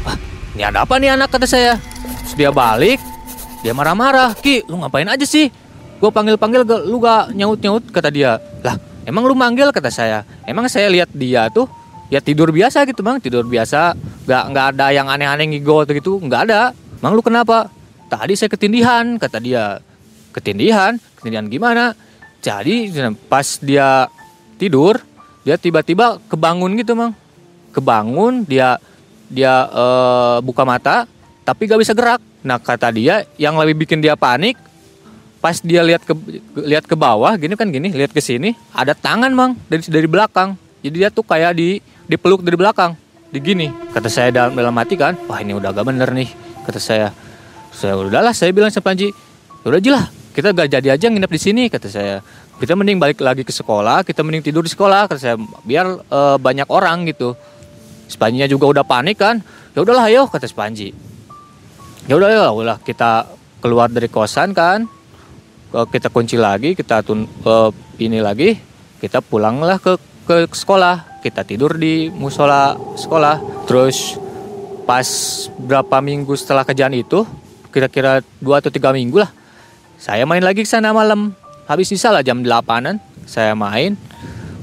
Ah 0.07 0.15
ini 0.55 0.63
ada 0.63 0.87
apa 0.87 0.95
nih 0.95 1.13
anak? 1.13 1.29
kata 1.29 1.45
saya. 1.45 1.75
Terus 2.23 2.35
dia 2.39 2.49
balik 2.49 3.01
dia 3.59 3.75
marah-marah 3.75 4.31
ki 4.39 4.63
lu 4.71 4.79
ngapain 4.79 5.07
aja 5.07 5.27
sih 5.27 5.51
gue 5.99 6.09
panggil-panggil 6.09 6.63
gak- 6.63 6.85
lu 6.87 6.97
gak 7.03 7.35
nyaut-nyaut 7.35 7.83
kata 7.91 8.09
dia. 8.09 8.39
Lah 8.63 8.79
emang 9.03 9.27
lu 9.27 9.35
manggil 9.35 9.69
kata 9.75 9.91
saya. 9.91 10.23
Emang 10.47 10.65
saya 10.71 10.87
lihat 10.87 11.11
dia 11.11 11.51
tuh 11.51 11.67
ya 12.07 12.23
tidur 12.23 12.55
biasa 12.55 12.87
gitu 12.87 13.03
bang. 13.03 13.19
Tidur 13.19 13.43
biasa. 13.43 13.93
Nggak 14.23 14.43
nggak 14.55 14.65
ada 14.75 14.85
yang 14.95 15.07
aneh-aneh 15.11 15.45
ngigo 15.51 15.83
atau 15.83 15.93
gitu. 15.93 16.17
Nggak 16.23 16.41
ada. 16.49 16.61
Bang 17.03 17.13
lu 17.13 17.21
kenapa? 17.21 17.67
Tadi 18.07 18.33
saya 18.33 18.49
ketindihan 18.49 19.19
kata 19.19 19.37
dia. 19.43 19.83
Ketindihan? 20.31 20.95
Ketindihan 21.19 21.45
gimana? 21.51 21.93
Jadi 22.39 22.95
pas 23.27 23.59
dia 23.59 24.07
tidur 24.55 25.03
dia 25.43 25.59
tiba-tiba 25.59 26.19
kebangun 26.31 26.79
gitu 26.79 26.95
bang. 26.95 27.11
Kebangun 27.75 28.47
dia 28.47 28.79
dia 29.27 29.67
eh, 29.67 30.37
buka 30.41 30.63
mata 30.63 31.03
tapi 31.43 31.67
gak 31.67 31.81
bisa 31.81 31.91
gerak. 31.91 32.23
Nah 32.39 32.55
kata 32.55 32.87
dia 32.95 33.27
yang 33.35 33.59
lebih 33.59 33.83
bikin 33.83 33.99
dia 33.99 34.15
panik 34.15 34.68
pas 35.39 35.55
dia 35.63 35.79
lihat 35.83 36.03
ke 36.03 36.13
lihat 36.59 36.83
ke 36.83 36.95
bawah 36.99 37.31
gini 37.39 37.55
kan 37.55 37.71
gini 37.71 37.91
lihat 37.95 38.11
ke 38.11 38.19
sini 38.19 38.51
ada 38.75 38.91
tangan 38.91 39.31
mang 39.31 39.55
dari 39.71 39.83
dari 39.87 40.07
belakang. 40.07 40.59
Jadi 40.79 40.95
dia 40.95 41.09
tuh 41.11 41.23
kayak 41.27 41.55
di 41.55 41.79
dipeluk 42.07 42.43
dari 42.43 42.59
belakang 42.59 42.95
di 43.31 43.39
gini. 43.39 43.67
Kata 43.91 44.07
saya 44.11 44.31
dalam 44.31 44.55
dalam 44.55 44.75
hati 44.75 44.95
kan 44.99 45.15
wah 45.27 45.39
ini 45.39 45.55
udah 45.55 45.71
gak 45.71 45.87
bener 45.87 46.11
nih. 46.11 46.29
Kata 46.67 46.79
saya 46.79 47.15
saya 47.71 47.95
udahlah 47.95 48.35
saya 48.35 48.51
bilang 48.51 48.71
sama 48.71 48.91
Panji 48.91 49.11
udah 49.63 49.79
aja 49.79 49.91
lah 49.91 50.05
kita 50.35 50.55
gak 50.55 50.71
jadi 50.71 50.95
aja 50.95 51.07
nginep 51.07 51.31
di 51.31 51.41
sini 51.41 51.63
kata 51.71 51.87
saya. 51.87 52.19
Kita 52.59 52.75
mending 52.75 52.99
balik 52.99 53.23
lagi 53.23 53.47
ke 53.47 53.55
sekolah 53.55 54.03
kita 54.03 54.19
mending 54.19 54.43
tidur 54.43 54.67
di 54.67 54.71
sekolah 54.71 55.07
kata 55.07 55.19
saya 55.19 55.35
biar 55.63 55.87
eh, 55.87 56.37
banyak 56.39 56.67
orang 56.67 57.07
gitu. 57.07 57.39
Spanjinya 58.11 58.49
juga 58.49 58.67
udah 58.67 58.83
panik 58.83 59.21
kan 59.21 59.39
ya 59.71 59.79
udahlah 59.87 60.11
ayo 60.11 60.27
kata 60.27 60.49
Spanji 60.49 60.91
ya 62.09 62.17
udah 62.17 62.27
ya 62.27 62.75
kita 62.81 63.29
keluar 63.61 63.85
dari 63.87 64.09
kosan 64.09 64.57
kan 64.57 64.89
kita 65.69 66.09
kunci 66.09 66.35
lagi 66.35 66.73
kita 66.73 67.05
tun 67.05 67.25
eh, 67.25 67.69
ini 68.01 68.19
lagi 68.19 68.57
kita 68.99 69.23
pulanglah 69.23 69.79
ke 69.79 69.95
ke 70.29 70.45
sekolah. 70.53 71.17
Kita 71.25 71.41
tidur 71.41 71.73
di 71.75 72.13
musola 72.13 72.77
sekolah. 72.93 73.65
Terus 73.65 74.21
pas 74.85 75.07
berapa 75.57 75.97
minggu 76.05 76.29
setelah 76.37 76.61
kejadian 76.61 77.01
itu 77.01 77.25
kira-kira 77.73 78.21
dua 78.41 78.57
atau 78.57 78.73
tiga 78.73 78.89
minggu 78.89 79.21
lah 79.21 79.29
saya 80.01 80.25
main 80.25 80.41
lagi 80.41 80.65
ke 80.65 80.69
sana 80.69 80.93
malam. 80.93 81.33
Habis 81.65 81.93
sisa 81.93 82.09
lah 82.09 82.25
jam 82.25 82.41
8an 82.41 82.97
saya 83.29 83.53
main 83.53 83.93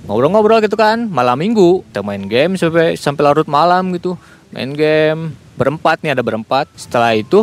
ngobrol-ngobrol 0.06 0.62
gitu 0.62 0.78
kan 0.78 1.10
malam 1.10 1.38
minggu. 1.38 1.82
Kita 1.90 2.06
main 2.06 2.22
game 2.30 2.54
sampai 2.54 2.94
sampai 2.94 3.22
larut 3.26 3.48
malam 3.50 3.90
gitu 3.94 4.14
main 4.54 4.70
game. 4.70 5.34
Berempat 5.58 6.02
nih 6.06 6.14
ada 6.14 6.22
berempat. 6.22 6.70
Setelah 6.78 7.14
itu 7.14 7.42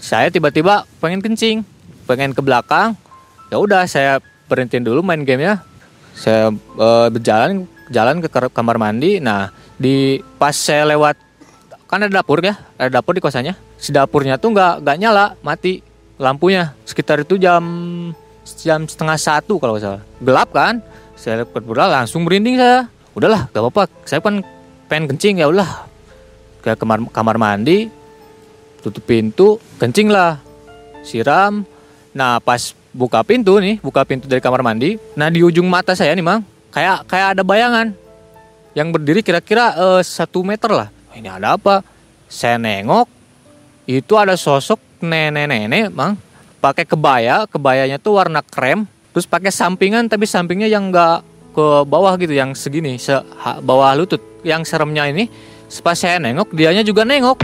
saya 0.00 0.32
tiba-tiba 0.32 0.88
pengen 1.00 1.20
kencing 1.24 1.77
pengen 2.08 2.32
ke 2.32 2.40
belakang 2.40 2.96
ya 3.52 3.60
udah 3.60 3.84
saya 3.84 4.24
berhentiin 4.48 4.88
dulu 4.88 5.04
main 5.04 5.20
gamenya 5.28 5.60
saya 6.18 6.50
eh, 6.56 7.08
berjalan 7.14 7.68
jalan 7.94 8.18
ke 8.20 8.28
kamar 8.28 8.76
mandi. 8.76 9.22
Nah 9.22 9.54
di 9.78 10.18
pas 10.36 10.54
saya 10.54 10.84
lewat 10.90 11.14
kan 11.88 12.04
ada 12.04 12.20
dapur 12.20 12.42
ya 12.42 12.58
ada 12.76 13.00
dapur 13.00 13.14
di 13.14 13.22
kosannya. 13.22 13.54
Si 13.78 13.94
dapurnya 13.94 14.36
tuh 14.36 14.50
nggak 14.52 14.82
nggak 14.82 14.96
nyala 14.98 15.38
mati 15.46 15.80
lampunya. 16.18 16.74
Sekitar 16.82 17.22
itu 17.22 17.38
jam 17.38 17.62
jam 18.58 18.84
setengah 18.84 19.14
satu 19.14 19.62
kalau 19.62 19.78
nggak 19.78 19.84
salah. 19.84 20.02
Gelap 20.18 20.48
kan? 20.50 20.82
Saya 21.18 21.42
lihat 21.42 21.50
pura 21.54 21.86
langsung 21.86 22.26
merinding 22.26 22.58
saya. 22.58 22.86
Udahlah 23.14 23.50
gak 23.50 23.58
apa-apa. 23.58 23.90
Saya 24.06 24.22
kan 24.22 24.42
pengen 24.86 25.10
kencing 25.10 25.42
ya 25.42 25.50
udah 25.50 25.66
ke 26.62 26.78
kamar 26.78 27.02
kamar 27.10 27.36
mandi 27.38 27.90
tutup 28.82 29.02
pintu 29.06 29.58
kencing 29.78 30.10
lah. 30.10 30.38
Siram 31.02 31.62
nah 32.18 32.42
pas 32.42 32.74
buka 32.90 33.22
pintu 33.22 33.54
nih 33.62 33.78
buka 33.78 34.02
pintu 34.02 34.26
dari 34.26 34.42
kamar 34.42 34.66
mandi 34.66 34.98
nah 35.14 35.30
di 35.30 35.46
ujung 35.46 35.70
mata 35.70 35.94
saya 35.94 36.10
nih 36.18 36.26
mang 36.26 36.42
kayak 36.74 37.06
kayak 37.06 37.38
ada 37.38 37.42
bayangan 37.46 37.94
yang 38.76 38.94
berdiri 38.94 39.26
kira-kira 39.26 39.74
eh, 39.74 40.02
satu 40.06 40.46
meter 40.46 40.70
lah. 40.70 40.88
Ini 41.18 41.34
ada 41.34 41.58
apa? 41.58 41.82
Saya 42.30 42.62
nengok 42.62 43.10
itu 43.90 44.14
ada 44.14 44.38
sosok 44.38 44.78
nenek-nenek 45.02 45.90
mang 45.90 46.14
pakai 46.62 46.86
kebaya 46.86 47.48
kebayanya 47.50 47.98
tuh 47.98 48.18
warna 48.18 48.44
krem 48.44 48.84
terus 49.14 49.24
pakai 49.24 49.48
sampingan 49.48 50.06
tapi 50.06 50.28
sampingnya 50.28 50.68
yang 50.70 50.92
enggak 50.92 51.26
ke 51.56 51.66
bawah 51.88 52.14
gitu 52.20 52.36
yang 52.38 52.54
segini 52.54 53.02
se 53.02 53.18
bawah 53.66 53.98
lutut. 53.98 54.22
Yang 54.46 54.70
seremnya 54.70 55.10
ini 55.10 55.26
pas 55.82 55.98
saya 55.98 56.22
nengok 56.22 56.54
dianya 56.54 56.86
juga 56.86 57.02
nengok. 57.02 57.42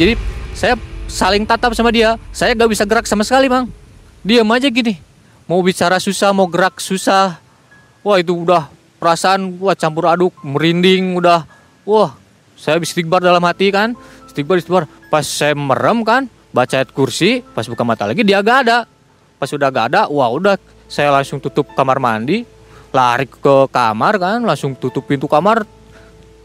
Jadi 0.00 0.16
saya 0.56 0.80
saling 1.10 1.42
tatap 1.42 1.74
sama 1.74 1.90
dia 1.90 2.14
saya 2.30 2.54
gak 2.54 2.70
bisa 2.70 2.86
gerak 2.86 3.04
sama 3.10 3.26
sekali 3.26 3.50
bang. 3.50 3.66
Diam 4.22 4.46
aja 4.54 4.70
gini. 4.70 5.02
Mau 5.50 5.58
bicara 5.60 5.98
susah 5.98 6.30
mau 6.30 6.46
gerak 6.46 6.78
susah. 6.78 7.42
Wah 8.06 8.16
itu 8.22 8.32
udah 8.32 8.70
perasaan 9.02 9.58
wah 9.58 9.74
campur 9.74 10.06
aduk 10.06 10.32
merinding 10.46 11.18
udah. 11.18 11.42
Wah 11.82 12.14
saya 12.54 12.78
istighbar 12.78 13.18
dalam 13.18 13.42
hati 13.42 13.74
kan. 13.74 13.98
Istighfar 14.30 14.62
istighfar 14.62 14.84
pas 15.10 15.26
saya 15.26 15.58
merem 15.58 16.06
kan 16.06 16.30
baca 16.54 16.78
ayat 16.78 16.94
kursi 16.94 17.42
pas 17.42 17.66
buka 17.66 17.82
mata 17.82 18.06
lagi 18.06 18.22
dia 18.22 18.38
gak 18.38 18.70
ada. 18.70 18.86
Pas 19.36 19.50
sudah 19.50 19.68
gak 19.74 19.90
ada 19.92 20.06
wah 20.06 20.30
udah. 20.30 20.54
Saya 20.86 21.10
langsung 21.10 21.42
tutup 21.42 21.70
kamar 21.74 21.98
mandi 21.98 22.46
lari 22.90 23.26
ke 23.30 23.70
kamar 23.70 24.18
kan 24.18 24.38
langsung 24.46 24.78
tutup 24.78 25.10
pintu 25.10 25.26
kamar. 25.26 25.66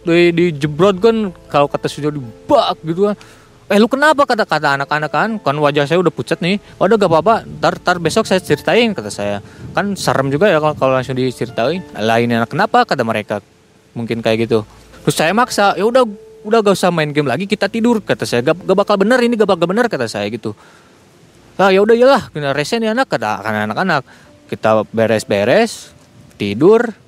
Di, 0.05 0.29
di 0.29 0.53
jebrot 0.53 1.01
kan 1.01 1.33
kalau 1.49 1.65
kata 1.65 1.89
sudah 1.89 2.13
dibak 2.13 2.77
gitu 2.85 3.09
kan 3.09 3.17
eh 3.65 3.79
lu 3.81 3.89
kenapa? 3.89 4.29
Kata 4.29 4.45
kata 4.45 4.77
anak-anak 4.77 5.11
kan 5.11 5.29
kan 5.41 5.55
wajah 5.57 5.89
saya 5.89 5.97
udah 5.97 6.13
pucat 6.13 6.37
nih. 6.41 6.61
Waduh 6.77 7.01
gak 7.01 7.09
apa-apa. 7.09 7.35
Tar 7.61 7.75
tar 7.81 7.97
besok 7.97 8.29
saya 8.29 8.37
ceritain 8.37 8.93
kata 8.93 9.09
saya. 9.09 9.41
Kan 9.73 9.97
serem 9.97 10.29
juga 10.29 10.49
ya 10.49 10.61
kalau, 10.61 10.75
kalau 10.77 10.93
langsung 10.93 11.17
diceritain. 11.17 11.81
Lain 11.97 12.29
anak 12.29 12.53
kenapa? 12.53 12.85
Kata 12.85 13.01
mereka. 13.01 13.41
Mungkin 13.97 14.21
kayak 14.21 14.45
gitu. 14.45 14.61
Terus 15.05 15.15
saya 15.17 15.33
maksa 15.33 15.73
ya 15.73 15.85
udah 15.85 16.05
udah 16.45 16.59
gak 16.61 16.77
usah 16.77 16.93
main 16.93 17.09
game 17.09 17.25
lagi 17.25 17.49
kita 17.49 17.65
tidur 17.65 18.05
kata 18.05 18.27
saya. 18.29 18.45
Gak, 18.45 18.61
gak 18.65 18.77
bakal 18.77 19.01
bener 19.01 19.17
ini 19.25 19.33
gak 19.33 19.49
bakal 19.49 19.65
bener 19.65 19.89
kata 19.89 20.05
saya 20.05 20.29
gitu. 20.29 20.53
Ah 21.55 21.71
ya 21.71 21.79
udah 21.81 21.95
iyalah 21.95 22.21
kena 22.35 22.51
resen 22.51 22.85
ya 22.85 22.93
anak 22.93 23.09
kata 23.09 23.41
anak-anak. 23.41 24.05
Kita 24.45 24.85
beres-beres 24.93 25.89
tidur 26.37 27.04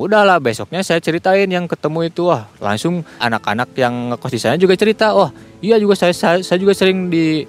udahlah 0.00 0.40
besoknya 0.40 0.80
saya 0.80 0.98
ceritain 1.04 1.46
yang 1.46 1.68
ketemu 1.68 2.08
itu. 2.08 2.32
Wah 2.32 2.48
langsung 2.56 3.04
anak-anak 3.20 3.68
yang 3.76 4.14
ngekos 4.14 4.32
di 4.32 4.40
sana 4.40 4.56
juga 4.56 4.72
cerita. 4.80 5.12
Wah 5.12 5.28
iya 5.60 5.76
juga 5.76 5.92
saya 5.92 6.16
saya, 6.16 6.40
saya 6.40 6.56
juga 6.56 6.72
sering 6.72 7.12
di 7.12 7.44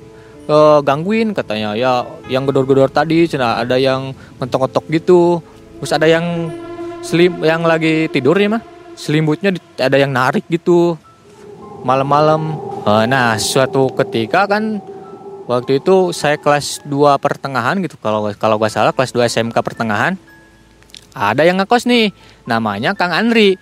uh, 0.51 0.83
gangguin. 0.83 1.31
Katanya 1.31 1.71
ya 1.79 2.03
yang 2.27 2.43
gedor-gedor 2.43 2.91
tadi 2.91 3.23
cina 3.31 3.63
ada 3.63 3.79
yang 3.79 4.11
ngetok-ngetok 4.43 4.85
gitu. 4.91 5.39
Terus 5.79 5.91
ada 5.95 6.07
yang 6.11 6.51
selim 6.99 7.39
yang 7.41 7.63
lagi 7.63 8.11
tidur 8.11 8.35
ya 8.35 8.51
mah. 8.51 8.63
Selimutnya 8.99 9.55
ada 9.79 9.95
yang 9.95 10.11
narik 10.11 10.43
gitu. 10.51 10.99
Malam-malam. 11.87 12.59
Uh, 12.83 13.05
nah 13.05 13.37
suatu 13.37 13.93
ketika 13.95 14.49
kan 14.49 14.81
waktu 15.45 15.79
itu 15.79 16.09
saya 16.13 16.35
kelas 16.35 16.83
2 16.85 17.15
pertengahan 17.17 17.79
gitu. 17.79 17.95
Kalau 17.97 18.27
kalau 18.35 18.59
gak 18.59 18.73
salah 18.73 18.91
kelas 18.91 19.15
2 19.15 19.25
SMK 19.29 19.57
pertengahan 19.61 20.19
ada 21.11 21.43
yang 21.43 21.59
ngekos 21.59 21.87
nih 21.87 22.11
namanya 22.47 22.95
Kang 22.95 23.11
Andri. 23.11 23.59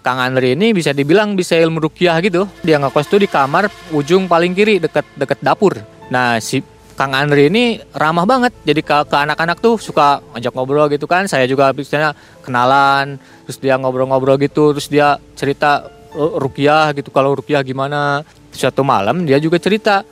Kang 0.00 0.16
Andri 0.16 0.56
ini 0.56 0.72
bisa 0.72 0.96
dibilang 0.96 1.36
bisa 1.36 1.56
ilmu 1.60 1.80
rukiah 1.80 2.16
gitu. 2.24 2.48
Dia 2.64 2.80
ngekos 2.80 3.06
tuh 3.08 3.20
di 3.20 3.28
kamar 3.28 3.68
ujung 3.92 4.28
paling 4.28 4.56
kiri 4.56 4.80
deket 4.80 5.04
deket 5.16 5.40
dapur. 5.44 5.76
Nah 6.08 6.40
si 6.40 6.64
Kang 6.96 7.16
Andri 7.16 7.48
ini 7.48 7.80
ramah 7.96 8.24
banget. 8.28 8.52
Jadi 8.64 8.80
ke, 8.84 8.96
ke 9.08 9.16
anak-anak 9.16 9.60
tuh 9.60 9.80
suka 9.80 10.20
ngajak 10.36 10.52
ngobrol 10.52 10.88
gitu 10.92 11.04
kan. 11.08 11.28
Saya 11.28 11.44
juga 11.48 11.72
biasanya 11.72 12.16
kenalan 12.44 13.20
terus 13.44 13.56
dia 13.60 13.76
ngobrol-ngobrol 13.80 14.36
gitu 14.40 14.76
terus 14.76 14.88
dia 14.88 15.16
cerita 15.36 15.88
uh, 16.16 16.36
rukiah 16.36 16.92
gitu 16.96 17.08
kalau 17.12 17.36
rukiah 17.36 17.64
gimana? 17.64 18.24
Suatu 18.50 18.82
malam 18.82 19.24
dia 19.24 19.38
juga 19.38 19.62
cerita 19.62 20.02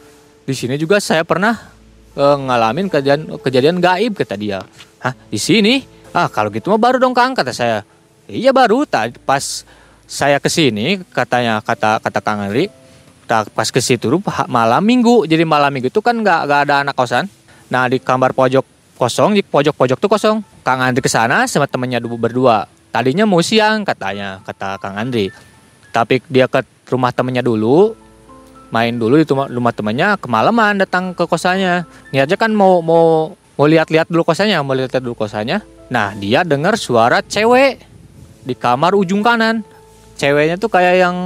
di 0.49 0.55
sini 0.57 0.81
juga 0.81 1.03
saya 1.03 1.27
pernah 1.27 1.53
uh, 2.17 2.37
ngalamin 2.39 2.89
kejadian 2.89 3.41
kejadian 3.41 3.77
gaib 3.81 4.17
kata 4.17 4.37
dia. 4.37 4.61
Hah 5.01 5.13
di 5.29 5.37
sini 5.37 5.98
ah 6.19 6.27
kalau 6.27 6.51
gitu 6.51 6.75
mah 6.75 6.83
baru 6.83 6.99
dong 6.99 7.15
kang 7.15 7.39
kata 7.39 7.55
saya. 7.55 7.87
Iya 8.27 8.51
baru. 8.51 8.83
Tak 8.83 9.23
pas 9.23 9.63
saya 10.11 10.43
ke 10.43 10.51
sini 10.51 10.99
katanya 11.15 11.63
kata 11.63 12.03
kata 12.03 12.19
kang 12.19 12.43
Andri 12.43 12.67
pas 13.29 13.69
ke 13.71 13.79
situ 13.79 14.11
malam 14.51 14.83
minggu. 14.83 15.31
Jadi 15.31 15.47
malam 15.47 15.71
minggu 15.71 15.95
itu 15.95 16.03
kan 16.03 16.19
nggak 16.19 16.41
nggak 16.51 16.61
ada 16.67 16.75
anak 16.83 16.99
kosan. 16.99 17.31
Nah 17.71 17.87
di 17.87 18.03
kamar 18.03 18.35
pojok 18.35 18.67
kosong 18.99 19.39
di 19.39 19.47
pojok 19.47 19.79
pojok 19.79 19.99
tuh 20.03 20.11
kosong. 20.11 20.37
Kang 20.67 20.83
Andri 20.83 21.07
ke 21.07 21.11
sana 21.13 21.47
sama 21.47 21.71
temennya 21.71 22.03
berdua. 22.03 22.67
Tadinya 22.91 23.23
mau 23.29 23.39
siang 23.39 23.87
katanya 23.87 24.43
kata 24.43 24.83
kang 24.83 24.99
Andri. 24.99 25.31
Tapi 25.95 26.19
dia 26.27 26.51
ke 26.51 26.67
rumah 26.91 27.15
temennya 27.15 27.47
dulu 27.47 27.95
main 28.69 28.93
dulu 28.93 29.17
di 29.17 29.25
rumah 29.29 29.73
temennya 29.73 30.21
kemalaman 30.21 30.83
datang 30.83 31.15
ke 31.15 31.25
kosannya. 31.25 31.89
Niatnya 32.13 32.37
kan 32.37 32.53
mau 32.53 32.85
mau 32.85 33.33
mau 33.59 33.67
lihat-lihat 33.67 34.07
dulu 34.07 34.23
kosannya 34.23 34.63
mau 34.63 34.79
lihat-lihat 34.79 35.03
dulu 35.03 35.19
kosannya 35.19 35.61
Nah 35.89 36.13
dia 36.17 36.45
dengar 36.45 36.77
suara 36.77 37.25
cewek 37.25 37.81
di 38.45 38.55
kamar 38.57 38.93
ujung 38.97 39.25
kanan. 39.25 39.65
Ceweknya 40.21 40.61
tuh 40.61 40.69
kayak 40.69 40.95
yang 41.01 41.17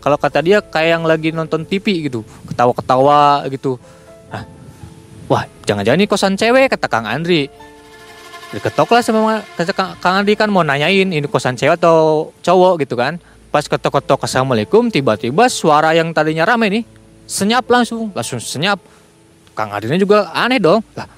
kalau 0.00 0.16
kata 0.16 0.38
dia 0.40 0.62
kayak 0.62 1.00
yang 1.00 1.04
lagi 1.04 1.34
nonton 1.34 1.66
TV 1.66 2.06
gitu, 2.06 2.22
ketawa-ketawa 2.46 3.42
gitu. 3.50 3.74
Nah, 4.30 4.46
wah 5.26 5.42
jangan-jangan 5.66 5.98
ini 5.98 6.06
kosan 6.06 6.38
cewek 6.38 6.70
kata 6.70 6.86
Kang 6.86 7.10
Andri. 7.10 7.50
Diketok 8.54 8.94
lah 8.94 9.02
sama 9.02 9.42
kata 9.58 9.74
Kang 9.98 10.22
Andri 10.22 10.38
kan 10.38 10.46
mau 10.46 10.62
nanyain 10.62 11.10
ini 11.10 11.26
kosan 11.26 11.58
cewek 11.58 11.82
atau 11.82 12.30
cowok 12.40 12.86
gitu 12.86 12.94
kan. 12.94 13.18
Pas 13.50 13.66
ketok-ketok 13.66 14.24
assalamualaikum 14.30 14.94
tiba-tiba 14.94 15.50
suara 15.50 15.90
yang 15.92 16.14
tadinya 16.14 16.46
rame 16.46 16.70
nih 16.70 16.84
senyap 17.26 17.66
langsung, 17.66 18.14
langsung 18.14 18.38
senyap. 18.38 18.78
Kang 19.58 19.74
Andri 19.74 19.90
juga 19.98 20.30
aneh 20.30 20.62
dong. 20.62 20.86
Lah, 20.94 21.10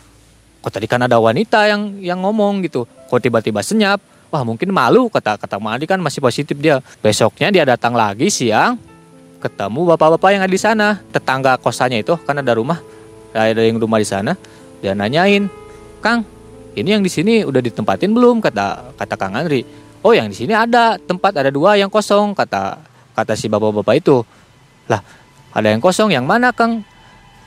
kok 0.59 0.71
tadi 0.75 0.87
kan 0.91 1.07
ada 1.07 1.17
wanita 1.23 1.71
yang 1.71 1.99
yang 2.03 2.19
ngomong 2.23 2.67
gitu. 2.67 2.85
Kok 3.09 3.21
tiba-tiba 3.23 3.63
senyap. 3.63 4.03
Wah 4.29 4.45
mungkin 4.45 4.69
malu 4.77 5.09
kata 5.09 5.41
kata 5.41 5.57
Madi 5.57 5.89
kan 5.89 5.97
masih 6.03 6.21
positif 6.21 6.59
dia. 6.61 6.85
Besoknya 7.01 7.49
dia 7.49 7.65
datang 7.65 7.97
lagi 7.97 8.29
siang 8.29 8.77
ketemu 9.39 9.95
bapak-bapak 9.95 10.31
yang 10.35 10.43
ada 10.45 10.53
di 10.53 10.61
sana. 10.61 11.01
Tetangga 11.15 11.57
kosannya 11.57 12.05
itu 12.05 12.19
kan 12.27 12.37
ada 12.37 12.53
rumah. 12.53 12.83
Ada 13.33 13.65
yang 13.65 13.81
rumah 13.81 13.97
di 14.03 14.09
sana. 14.09 14.37
Dia 14.85 14.93
nanyain 14.93 15.49
Kang 15.99 16.23
ini 16.79 16.95
yang 16.95 17.03
di 17.03 17.11
sini 17.11 17.43
udah 17.43 17.59
ditempatin 17.59 18.15
belum? 18.15 18.39
kata 18.39 18.95
kata 18.95 19.15
Kang 19.19 19.35
Andri. 19.35 19.67
Oh 20.05 20.15
yang 20.15 20.31
di 20.31 20.37
sini 20.37 20.55
ada 20.55 20.95
tempat 20.95 21.35
ada 21.35 21.51
dua 21.51 21.75
yang 21.75 21.91
kosong 21.91 22.37
kata 22.37 22.79
kata 23.19 23.33
si 23.35 23.51
bapak-bapak 23.51 23.95
itu. 23.99 24.23
Lah 24.87 25.03
ada 25.51 25.69
yang 25.73 25.83
kosong 25.83 26.13
yang 26.15 26.29
mana 26.29 26.55
Kang? 26.55 26.85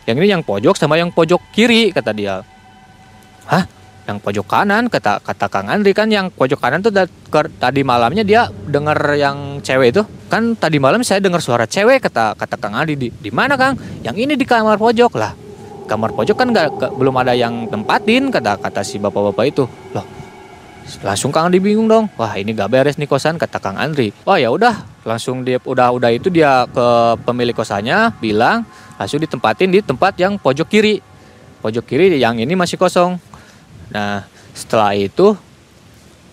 Yang 0.09 0.17
ini 0.17 0.27
yang 0.33 0.43
pojok 0.43 0.75
sama 0.75 0.97
yang 0.97 1.13
pojok 1.13 1.39
kiri 1.53 1.93
kata 1.93 2.11
dia 2.11 2.41
hah? 3.51 3.63
Yang 4.09 4.17
pojok 4.25 4.45
kanan 4.49 4.89
kata 4.89 5.21
kata 5.21 5.45
Kang 5.45 5.69
Andri 5.69 5.93
kan 5.93 6.09
yang 6.09 6.33
pojok 6.33 6.57
kanan 6.57 6.81
tuh 6.81 6.89
tadi 7.61 7.81
malamnya 7.85 8.25
dia 8.25 8.49
dengar 8.49 8.97
yang 9.13 9.61
cewek 9.61 9.93
itu. 9.93 10.03
Kan 10.25 10.57
tadi 10.57 10.81
malam 10.81 11.05
saya 11.05 11.21
dengar 11.21 11.43
suara 11.43 11.69
cewek 11.69 12.01
kata 12.01 12.33
kata 12.33 12.55
Kang 12.57 12.73
Andri 12.73 12.97
di, 12.97 13.07
di 13.13 13.29
mana 13.29 13.53
Kang? 13.53 13.77
Yang 14.01 14.15
ini 14.25 14.33
di 14.33 14.45
kamar 14.47 14.81
pojok. 14.81 15.11
Lah 15.21 15.31
kamar 15.85 16.15
pojok 16.17 16.33
kan 16.33 16.49
gak, 16.55 16.95
belum 16.97 17.13
ada 17.19 17.35
yang 17.35 17.67
tempatin 17.67 18.31
kata 18.31 18.57
kata 18.57 18.81
si 18.81 18.97
bapak-bapak 18.97 19.45
itu. 19.45 19.69
Loh 19.93 20.21
langsung 21.05 21.31
Kang 21.31 21.47
Andri 21.47 21.63
bingung 21.63 21.87
dong. 21.87 22.09
Wah 22.17 22.33
ini 22.35 22.51
gak 22.51 22.67
beres 22.73 22.97
nih 22.97 23.07
kosan 23.07 23.37
kata 23.37 23.61
Kang 23.61 23.77
Andri. 23.77 24.11
Oh 24.25 24.35
ya 24.35 24.51
udah. 24.51 25.05
Langsung 25.05 25.45
dia 25.45 25.61
udah 25.61 25.93
udah 25.93 26.09
itu 26.11 26.27
dia 26.27 26.65
ke 26.67 26.87
pemilik 27.23 27.55
kosannya 27.55 28.17
bilang 28.19 28.67
langsung 28.99 29.21
ditempatin 29.21 29.71
di 29.71 29.79
tempat 29.85 30.17
yang 30.17 30.41
pojok 30.41 30.67
kiri. 30.67 30.99
Pojok 31.61 31.85
kiri 31.85 32.17
yang 32.17 32.41
ini 32.41 32.57
masih 32.57 32.75
kosong 32.75 33.30
Nah 33.91 34.25
setelah 34.51 34.95
itu 34.95 35.35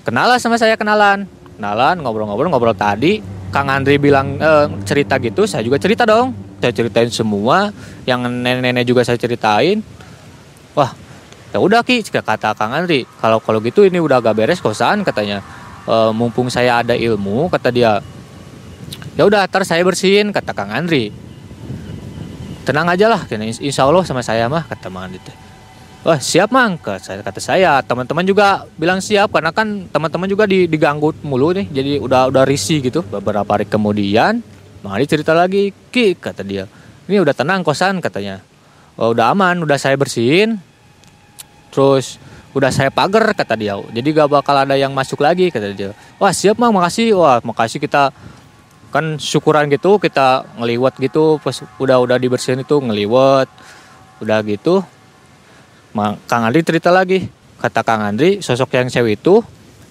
kenalan 0.03 0.39
sama 0.41 0.57
saya 0.59 0.75
kenalan, 0.75 1.27
kenalan 1.59 2.01
ngobrol-ngobrol 2.03 2.51
ngobrol 2.51 2.75
tadi. 2.75 3.21
Kang 3.49 3.73
Andri 3.73 3.97
bilang 3.97 4.37
e, 4.37 4.51
cerita 4.85 5.17
gitu, 5.17 5.49
saya 5.49 5.65
juga 5.65 5.81
cerita 5.81 6.05
dong. 6.05 6.37
Saya 6.61 6.75
ceritain 6.75 7.09
semua, 7.09 7.73
yang 8.05 8.21
nenek-nenek 8.21 8.85
juga 8.85 9.07
saya 9.09 9.17
ceritain. 9.17 9.81
Wah, 10.77 10.93
ya 11.49 11.57
udah 11.57 11.81
ki, 11.81 12.05
kata 12.13 12.53
Kang 12.53 12.77
Andri. 12.77 13.09
Kalau 13.09 13.41
kalau 13.41 13.65
gitu 13.65 13.89
ini 13.89 13.97
udah 14.05 14.21
agak 14.21 14.37
beres 14.37 14.61
kosan 14.61 15.01
katanya. 15.01 15.41
E, 15.89 16.13
mumpung 16.13 16.53
saya 16.53 16.85
ada 16.85 16.93
ilmu, 16.93 17.49
kata 17.49 17.73
dia. 17.73 18.05
Ya 19.17 19.25
udah, 19.25 19.49
ntar 19.49 19.65
saya 19.65 19.81
bersihin, 19.81 20.29
kata 20.29 20.53
Kang 20.53 20.69
Andri. 20.69 21.09
Tenang 22.69 22.85
aja 22.93 23.09
lah, 23.09 23.25
insya 23.65 23.89
Allah 23.89 24.05
sama 24.05 24.21
saya 24.21 24.45
mah, 24.45 24.69
kata 24.69 24.93
Mang 24.93 25.09
Andri. 25.09 25.48
Wah 26.07 26.23
siap 26.23 26.55
mang, 26.55 26.79
kata 26.79 27.43
saya. 27.43 27.83
Teman-teman 27.83 28.23
juga 28.23 28.65
bilang 28.79 29.03
siap 29.03 29.35
karena 29.35 29.51
kan 29.51 29.91
teman-teman 29.91 30.31
juga 30.31 30.47
diganggu 30.47 31.11
mulu 31.27 31.51
nih, 31.51 31.67
jadi 31.69 31.93
udah 31.99 32.31
udah 32.31 32.47
risih 32.47 32.79
gitu. 32.79 33.03
Beberapa 33.03 33.59
hari 33.59 33.67
kemudian, 33.67 34.41
Mang 34.79 34.95
cerita 35.03 35.35
lagi, 35.35 35.75
Ki 35.91 36.15
kata 36.15 36.47
dia, 36.47 36.71
ini 37.11 37.19
udah 37.19 37.35
tenang 37.35 37.67
kosan 37.67 37.99
katanya. 37.99 38.39
Oh, 38.95 39.11
udah 39.11 39.35
aman, 39.35 39.59
udah 39.59 39.75
saya 39.75 39.99
bersihin. 39.99 40.63
Terus 41.75 42.23
udah 42.55 42.71
saya 42.71 42.95
pagar 42.95 43.35
kata 43.35 43.59
dia. 43.59 43.75
Jadi 43.75 44.09
gak 44.15 44.31
bakal 44.31 44.55
ada 44.55 44.79
yang 44.79 44.95
masuk 44.95 45.19
lagi 45.19 45.51
kata 45.51 45.75
dia. 45.75 45.91
Wah 46.23 46.31
siap 46.31 46.63
mang, 46.63 46.71
makasih. 46.71 47.19
Wah 47.19 47.43
makasih 47.43 47.83
kita 47.83 48.15
kan 48.89 49.21
syukuran 49.21 49.69
gitu 49.69 50.01
kita 50.01 50.49
ngeliwat 50.57 50.97
gitu 50.97 51.37
pas 51.45 51.53
udah 51.77 52.01
udah 52.01 52.17
dibersihin 52.17 52.65
itu 52.65 52.81
ngeliwat 52.81 53.45
udah 54.25 54.41
gitu 54.49 54.81
Kang 55.95 56.43
Andri 56.45 56.61
cerita 56.65 56.93
lagi, 56.93 57.27
kata 57.59 57.81
Kang 57.83 58.05
Andri, 58.05 58.45
sosok 58.45 58.77
yang 58.77 58.89
cewek 58.93 59.21
itu 59.21 59.41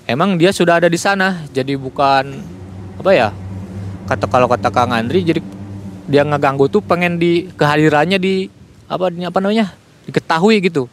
emang 0.06 0.38
dia 0.38 0.54
sudah 0.54 0.80
ada 0.80 0.88
di 0.88 1.00
sana, 1.00 1.46
jadi 1.52 1.76
bukan 1.76 2.38
apa 2.98 3.12
ya? 3.14 3.30
Kata 4.08 4.26
kalau 4.30 4.48
kata 4.48 4.70
Kang 4.70 4.94
Andri, 4.94 5.26
jadi 5.26 5.42
dia 6.08 6.24
ngeganggu 6.24 6.72
tuh 6.72 6.80
pengen 6.80 7.20
di 7.20 7.52
kehadirannya 7.52 8.16
di 8.16 8.48
apa 8.88 9.12
apa 9.12 9.38
namanya 9.44 9.76
diketahui 10.08 10.64
gitu. 10.64 10.88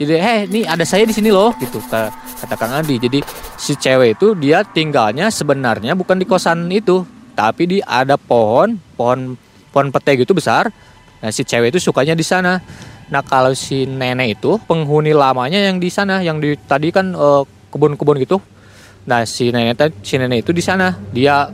Jadi 0.00 0.12
eh 0.16 0.40
nih 0.50 0.64
ada 0.66 0.82
saya 0.82 1.06
di 1.06 1.14
sini 1.14 1.30
loh 1.30 1.54
gitu 1.60 1.78
kata 1.86 2.54
Kang 2.56 2.72
Andri. 2.72 2.96
Jadi 2.96 3.20
si 3.60 3.76
cewek 3.76 4.16
itu 4.16 4.32
dia 4.34 4.64
tinggalnya 4.64 5.28
sebenarnya 5.28 5.92
bukan 5.92 6.16
di 6.16 6.24
kosan 6.24 6.72
itu, 6.72 7.04
tapi 7.34 7.66
di 7.66 7.78
ada 7.82 8.14
pohon 8.14 8.78
pohon 8.94 9.34
pohon 9.74 9.90
pete 9.90 10.22
gitu 10.22 10.32
besar 10.32 10.70
nah 11.18 11.30
si 11.34 11.42
cewek 11.42 11.74
itu 11.74 11.82
sukanya 11.82 12.14
di 12.14 12.22
sana 12.22 12.62
nah 13.12 13.20
kalau 13.20 13.52
si 13.52 13.84
nenek 13.84 14.40
itu 14.40 14.56
penghuni 14.64 15.12
lamanya 15.12 15.60
yang 15.60 15.76
di 15.76 15.92
sana 15.92 16.24
yang 16.24 16.40
di 16.40 16.56
tadi 16.56 16.88
kan 16.88 17.12
eh, 17.12 17.42
kebun-kebun 17.68 18.16
gitu. 18.22 18.38
Nah 19.04 19.26
si 19.28 19.50
nenek 19.50 20.00
si 20.00 20.16
nenek 20.16 20.46
itu 20.46 20.50
di 20.54 20.62
sana. 20.62 20.94
Dia 21.12 21.50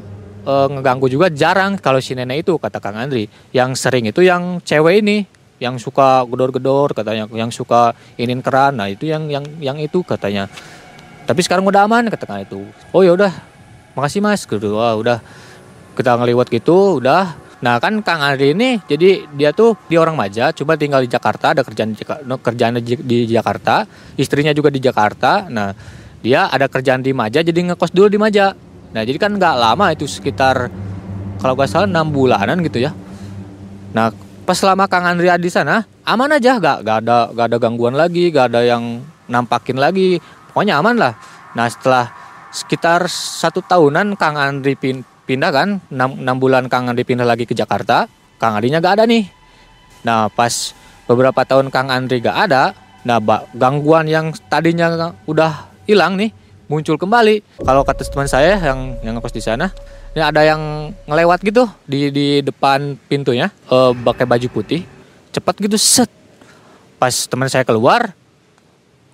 eh, 0.47 0.67
ngeganggu 0.71 1.11
juga 1.11 1.33
jarang 1.33 1.81
kalau 1.81 1.99
si 1.99 2.13
nenek 2.15 2.47
itu 2.47 2.61
kata 2.61 2.79
Kang 2.79 3.01
Andri. 3.01 3.27
Yang 3.51 3.81
sering 3.81 4.07
itu 4.07 4.21
yang 4.23 4.61
cewek 4.63 5.01
ini 5.03 5.25
yang 5.59 5.81
suka 5.81 6.23
gedor-gedor 6.29 6.93
katanya. 6.95 7.27
Yang 7.33 7.65
suka 7.65 7.97
inin 8.21 8.45
keran 8.45 8.79
nah 8.79 8.87
itu 8.87 9.09
yang 9.11 9.27
yang 9.27 9.45
yang 9.59 9.77
itu 9.81 10.05
katanya. 10.05 10.47
Tapi 11.25 11.41
sekarang 11.43 11.67
udah 11.67 11.89
aman 11.89 12.13
kata 12.13 12.25
Kang 12.29 12.45
itu 12.45 12.61
oh 12.95 13.03
ya 13.03 13.17
udah. 13.17 13.33
Makasih 13.99 14.23
mas. 14.23 14.47
Gitu 14.47 14.77
wah 14.77 14.95
udah. 14.95 15.19
Kita 15.99 16.15
ngeliwat 16.15 16.47
gitu 16.49 17.03
udah 17.03 17.50
nah 17.61 17.77
kan 17.77 18.01
Kang 18.01 18.25
Andri 18.25 18.57
ini 18.57 18.81
jadi 18.89 19.29
dia 19.37 19.53
tuh 19.53 19.77
dia 19.93 20.01
orang 20.01 20.17
Maja 20.17 20.49
cuma 20.57 20.81
tinggal 20.81 21.05
di 21.05 21.13
Jakarta 21.13 21.53
ada 21.53 21.61
kerjaan 21.61 21.93
di, 21.93 22.01
kerjaan 22.25 22.73
di, 22.81 23.17
Jakarta 23.29 23.85
istrinya 24.17 24.53
juga 24.57 24.73
di 24.73 24.81
Jakarta. 24.81 25.45
Nah 25.53 25.77
dia 26.25 26.49
ada 26.49 26.69
kerjaan 26.73 27.05
di 27.05 27.13
Maja 27.13 27.45
jadi 27.45 27.57
ngekos 27.73 27.93
dulu 27.93 28.09
di 28.09 28.17
Maja. 28.17 28.57
Nah 28.97 29.03
jadi 29.05 29.17
kan 29.21 29.37
nggak 29.37 29.55
lama 29.61 29.93
itu 29.93 30.09
sekitar 30.09 30.73
kalau 31.41 31.53
nggak 31.53 31.69
salah 31.69 31.89
enam 31.89 32.09
bulanan 32.09 32.65
gitu 32.65 32.81
ya. 32.81 32.97
Nah 33.93 34.09
pas 34.49 34.57
selama 34.57 34.89
Kang 34.89 35.05
Andri 35.05 35.29
ada 35.29 35.41
di 35.41 35.53
sana 35.53 35.85
aman 36.03 36.33
aja 36.35 36.59
gak, 36.59 36.83
gak 36.83 37.07
ada 37.07 37.31
gak 37.31 37.47
ada 37.55 37.57
gangguan 37.63 37.95
lagi 37.95 38.35
gak 38.35 38.51
ada 38.51 38.65
yang 38.65 39.05
nampakin 39.29 39.77
lagi. 39.77 40.17
Pokoknya 40.51 40.81
aman 40.81 40.97
lah. 40.97 41.13
Nah 41.55 41.69
setelah 41.69 42.11
sekitar 42.51 43.07
satu 43.07 43.63
tahunan 43.63 44.19
Kang 44.19 44.35
Andri 44.35 44.75
pindah 45.31 45.55
kan? 45.55 45.79
6, 45.95 46.43
bulan 46.43 46.67
Kang 46.67 46.91
Andri 46.91 47.07
pindah 47.07 47.23
lagi 47.23 47.47
ke 47.47 47.55
Jakarta 47.55 48.11
Kang 48.43 48.59
Andrinya 48.59 48.83
gak 48.83 48.99
ada 48.99 49.05
nih. 49.07 49.31
Nah 50.03 50.27
pas 50.27 50.75
beberapa 51.07 51.47
tahun 51.47 51.71
Kang 51.71 51.87
Andri 51.87 52.19
gak 52.19 52.51
ada 52.51 52.75
nah 53.01 53.17
gangguan 53.57 54.11
yang 54.11 54.35
tadinya 54.51 55.15
udah 55.25 55.71
hilang 55.87 56.19
nih 56.19 56.35
muncul 56.67 56.99
kembali. 56.99 57.63
Kalau 57.63 57.87
kata 57.87 58.03
teman 58.03 58.27
saya 58.27 58.59
yang 58.59 58.99
yang 59.07 59.15
ngekos 59.17 59.39
di 59.39 59.43
sana 59.43 59.71
ini 60.11 60.23
ada 60.27 60.43
yang 60.43 60.91
ngelewat 61.07 61.47
gitu 61.47 61.71
di 61.87 62.11
di 62.11 62.27
depan 62.43 62.99
pintunya 63.07 63.47
eh, 63.71 63.93
pakai 63.95 64.27
baju 64.27 64.49
putih 64.51 64.83
cepat 65.31 65.55
gitu 65.63 65.79
set. 65.79 66.11
Pas 66.99 67.15
teman 67.31 67.47
saya 67.47 67.63
keluar 67.63 68.11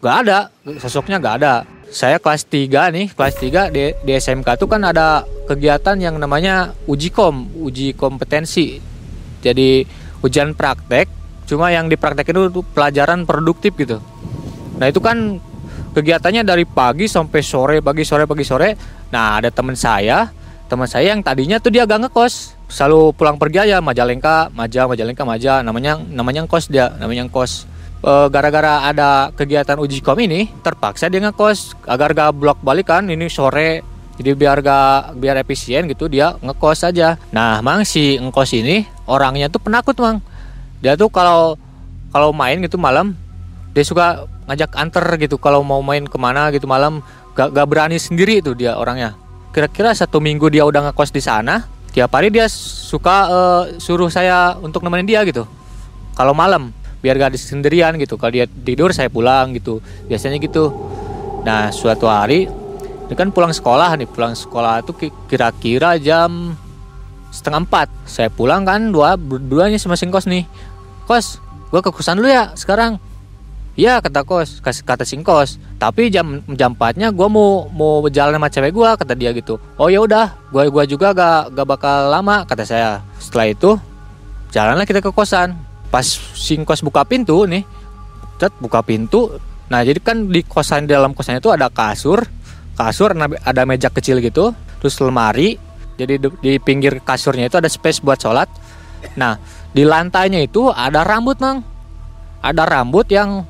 gak 0.01 0.17
ada 0.25 0.49
sosoknya 0.81 1.21
gak 1.21 1.45
ada 1.45 1.76
saya 1.91 2.19
kelas 2.19 2.47
3 2.51 2.95
nih 2.95 3.07
kelas 3.15 3.35
3 3.39 3.71
di, 3.75 3.95
di 4.03 4.13
SMK 4.19 4.49
tuh 4.59 4.69
kan 4.71 4.83
ada 4.83 5.23
kegiatan 5.47 5.95
yang 5.99 6.19
namanya 6.19 6.75
uji 6.91 7.15
kom 7.15 7.47
uji 7.63 7.95
kompetensi. 7.95 8.83
Jadi 9.43 9.87
ujian 10.27 10.59
praktek 10.59 11.07
cuma 11.47 11.71
yang 11.71 11.87
dipraktekin 11.87 12.51
itu 12.51 12.63
pelajaran 12.75 13.23
produktif 13.23 13.79
gitu. 13.79 14.03
Nah 14.83 14.91
itu 14.91 14.99
kan 14.99 15.39
kegiatannya 15.95 16.43
dari 16.43 16.67
pagi 16.67 17.07
sampai 17.07 17.41
sore 17.41 17.77
pagi 17.79 18.03
sore 18.03 18.27
pagi 18.27 18.43
sore. 18.43 18.75
Nah 19.15 19.39
ada 19.39 19.55
teman 19.55 19.79
saya 19.79 20.27
teman 20.67 20.91
saya 20.91 21.15
yang 21.15 21.23
tadinya 21.23 21.63
tuh 21.63 21.71
dia 21.71 21.87
gak 21.87 22.11
ngekos. 22.11 22.59
Selalu 22.67 23.15
pulang 23.15 23.39
pergi 23.39 23.63
aja 23.63 23.79
Majalengka 23.79 24.51
Maja 24.51 24.91
Majalengka 24.91 25.23
Maja 25.23 25.63
namanya 25.63 26.03
namanya 26.03 26.43
ngkos 26.51 26.67
dia 26.67 26.91
namanya 26.99 27.31
ngkos 27.31 27.76
Eh, 28.05 28.29
gara-gara 28.29 28.93
ada 28.93 29.33
kegiatan 29.33 29.81
uji 29.81 30.05
kom 30.05 30.21
ini 30.21 30.53
terpaksa 30.61 31.09
dia 31.09 31.25
ngekos. 31.25 31.89
Agar 31.89 32.13
gak 32.13 32.37
blok 32.37 32.61
balik 32.61 32.93
kan 32.93 33.09
ini 33.09 33.33
sore. 33.33 33.81
Jadi 34.17 34.33
biar 34.37 34.61
gak 34.61 35.17
biar 35.17 35.41
efisien 35.41 35.89
gitu 35.89 36.09
dia 36.09 36.37
ngekos 36.45 36.85
aja. 36.85 37.17
Nah 37.33 37.65
mang 37.65 37.89
si 37.89 38.21
ngkos 38.21 38.53
ini 38.53 38.85
orangnya 39.09 39.49
tuh 39.49 39.65
penakut 39.65 39.97
mang. 39.97 40.21
Dia 40.85 40.93
tuh 40.95 41.09
kalau 41.09 41.57
kalau 42.13 42.37
main 42.37 42.61
gitu 42.61 42.77
malam 42.77 43.17
dia 43.73 43.85
suka 43.85 44.29
ngajak 44.45 44.77
anter 44.77 45.05
gitu. 45.17 45.41
Kalau 45.41 45.65
mau 45.65 45.81
main 45.81 46.05
ke 46.05 46.17
mana 46.21 46.53
gitu 46.53 46.69
malam 46.69 47.01
gak, 47.33 47.49
gak 47.57 47.67
berani 47.69 47.97
sendiri 47.97 48.45
itu 48.45 48.53
dia 48.53 48.77
orangnya. 48.77 49.17
Kira-kira 49.57 49.97
satu 49.97 50.21
minggu 50.21 50.53
dia 50.53 50.69
udah 50.69 50.93
ngekos 50.93 51.17
di 51.17 51.25
sana 51.25 51.65
tiap 51.97 52.13
hari 52.13 52.29
dia 52.29 52.45
suka 52.53 53.17
eh, 53.25 53.63
suruh 53.81 54.13
saya 54.13 54.53
untuk 54.61 54.85
nemenin 54.85 55.09
dia 55.09 55.25
gitu. 55.25 55.49
Kalau 56.13 56.37
malam 56.37 56.73
biar 57.07 57.23
gak 57.23 57.39
di 57.39 57.41
sendirian 57.41 57.95
gitu. 58.03 58.19
Kalau 58.19 58.35
dia 58.35 58.51
tidur 58.51 58.91
saya 58.91 59.07
pulang 59.07 59.55
gitu. 59.55 59.79
Biasanya 60.11 60.43
gitu. 60.43 60.75
Nah 61.47 61.71
suatu 61.71 62.11
hari 62.11 62.51
ini 63.07 63.15
kan 63.15 63.31
pulang 63.31 63.55
sekolah 63.55 63.95
nih. 63.95 64.11
Pulang 64.11 64.35
sekolah 64.35 64.83
ki- 64.83 65.15
kira-kira 65.31 65.95
jam 66.03 66.59
setengah 67.31 67.63
empat. 67.63 67.87
Saya 68.11 68.27
pulang 68.27 68.67
kan 68.67 68.91
dua 68.91 69.15
berduanya 69.15 69.79
sama 69.79 69.95
kos 69.95 70.27
nih. 70.27 70.43
Kos 71.07 71.39
gua 71.71 71.79
ke 71.79 71.95
kosan 71.95 72.19
lu 72.19 72.27
ya 72.27 72.51
sekarang. 72.59 72.99
Iya 73.79 74.03
kata 74.03 74.27
kos 74.27 74.59
kata 74.65 75.07
singkos 75.07 75.63
tapi 75.77 76.09
jam 76.09 76.41
jam 76.57 76.73
4 76.73 76.97
nya 76.97 77.13
gue 77.13 77.29
mau 77.29 77.69
mau 77.69 78.01
berjalan 78.01 78.33
sama 78.33 78.49
cewek 78.49 78.73
gue 78.73 78.89
kata 78.97 79.13
dia 79.13 79.31
gitu. 79.37 79.61
Oh 79.77 79.93
ya 79.93 80.01
udah 80.01 80.33
gua 80.49 80.65
gua 80.73 80.89
juga 80.89 81.13
gak 81.13 81.55
gak 81.55 81.67
bakal 81.69 82.11
lama 82.11 82.43
kata 82.49 82.65
saya. 82.65 83.05
Setelah 83.21 83.53
itu 83.53 83.71
jalanlah 84.51 84.89
kita 84.89 85.05
ke 85.05 85.13
kosan 85.13 85.66
pas 85.91 86.05
singkos 86.35 86.83
buka 86.83 87.07
pintu 87.07 87.47
nih 87.47 87.63
cet 88.37 88.53
buka 88.61 88.85
pintu. 88.85 89.37
Nah 89.67 89.83
jadi 89.83 89.99
kan 89.99 90.31
di 90.31 90.45
kosan 90.47 90.87
di 90.87 90.95
dalam 90.95 91.17
kosan 91.17 91.41
itu 91.41 91.51
ada 91.51 91.73
kasur 91.73 92.23
kasur 92.77 93.17
ada- 93.17 93.41
ada 93.43 93.63
meja 93.65 93.89
kecil 93.89 94.21
gitu 94.21 94.53
terus 94.79 94.95
lemari. 95.01 95.57
Jadi 95.97 96.21
di, 96.21 96.29
di 96.45 96.53
pinggir 96.61 97.01
kasurnya 97.01 97.49
itu 97.49 97.57
ada 97.57 97.67
space 97.73 98.05
buat 98.05 98.21
sholat. 98.21 98.47
Nah 99.17 99.41
di 99.73 99.83
lantainya 99.83 100.45
itu 100.45 100.69
ada 100.69 101.03
rambut 101.03 101.41
mang. 101.41 101.65
Ada 102.45 102.69
rambut 102.69 103.09
yang 103.09 103.43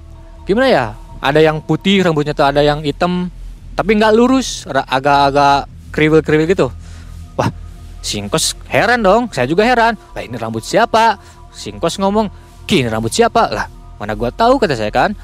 gimana 0.46 0.70
ya 0.70 0.87
ada 1.18 1.42
yang 1.42 1.59
putih 1.59 2.07
rambutnya 2.07 2.33
tuh 2.33 2.46
ada 2.46 2.62
yang 2.62 2.87
hitam 2.87 3.29
tapi 3.75 3.99
nggak 3.99 4.14
lurus 4.14 4.64
agak-agak 4.70 5.66
kriwil-kriwil 5.90 6.46
gitu. 6.46 6.68
Wah 7.35 7.51
singkos 8.01 8.55
heran 8.70 9.03
dong 9.03 9.29
saya 9.35 9.51
juga 9.51 9.66
heran. 9.66 9.99
Lah 10.14 10.22
ini 10.22 10.38
rambut 10.38 10.62
siapa 10.62 11.18
singkos 11.57 11.97
ngomong 11.97 12.29
ki 12.69 12.85
ini 12.85 12.88
rambut 12.92 13.11
siapa? 13.11 13.49
Lah 13.49 13.66
mana 13.97 14.12
gua 14.12 14.29
tahu 14.29 14.61
kata 14.61 14.77
saya 14.77 14.92
kan. 14.92 15.16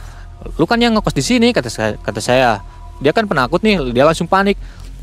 Lu 0.57 0.65
kan 0.65 0.81
yang 0.81 0.97
ngekos 0.97 1.15
di 1.15 1.23
sini 1.23 1.53
kata 1.53 1.69
saya 1.69 1.95
kata 2.01 2.19
saya. 2.19 2.59
Dia 2.99 3.13
kan 3.13 3.29
penakut 3.29 3.61
nih 3.61 3.93
dia 3.93 4.09
langsung 4.09 4.27
panik. 4.27 4.57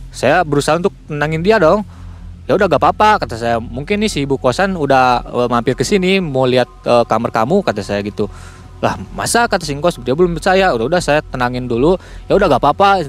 Saya 0.09 0.41
berusaha 0.41 0.81
untuk 0.81 0.91
tenangin 1.05 1.45
dia 1.45 1.61
dong. 1.61 1.85
Ya 2.49 2.57
udah 2.57 2.65
gak 2.65 2.81
apa-apa 2.81 3.21
kata 3.21 3.37
saya. 3.37 3.55
Mungkin 3.61 4.01
nih 4.01 4.09
si 4.09 4.25
ibu 4.25 4.41
kosan 4.41 4.73
udah 4.73 5.21
eh, 5.21 5.47
mampir 5.53 5.77
ke 5.77 5.85
sini 5.85 6.17
mau 6.17 6.49
lihat 6.49 6.65
eh, 6.81 7.05
kamar 7.05 7.29
kamu 7.29 7.61
kata 7.61 7.85
saya 7.85 8.01
gitu. 8.01 8.25
Lah 8.81 8.97
masa 9.13 9.45
kata 9.45 9.69
singkos 9.69 10.01
dia 10.01 10.17
belum 10.17 10.33
percaya. 10.33 10.73
Udah 10.73 10.89
udah 10.89 11.01
saya 11.03 11.21
tenangin 11.21 11.69
dulu. 11.69 11.93
Ya 12.25 12.33
udah 12.33 12.49
gak 12.49 12.61
apa-apa 12.65 13.05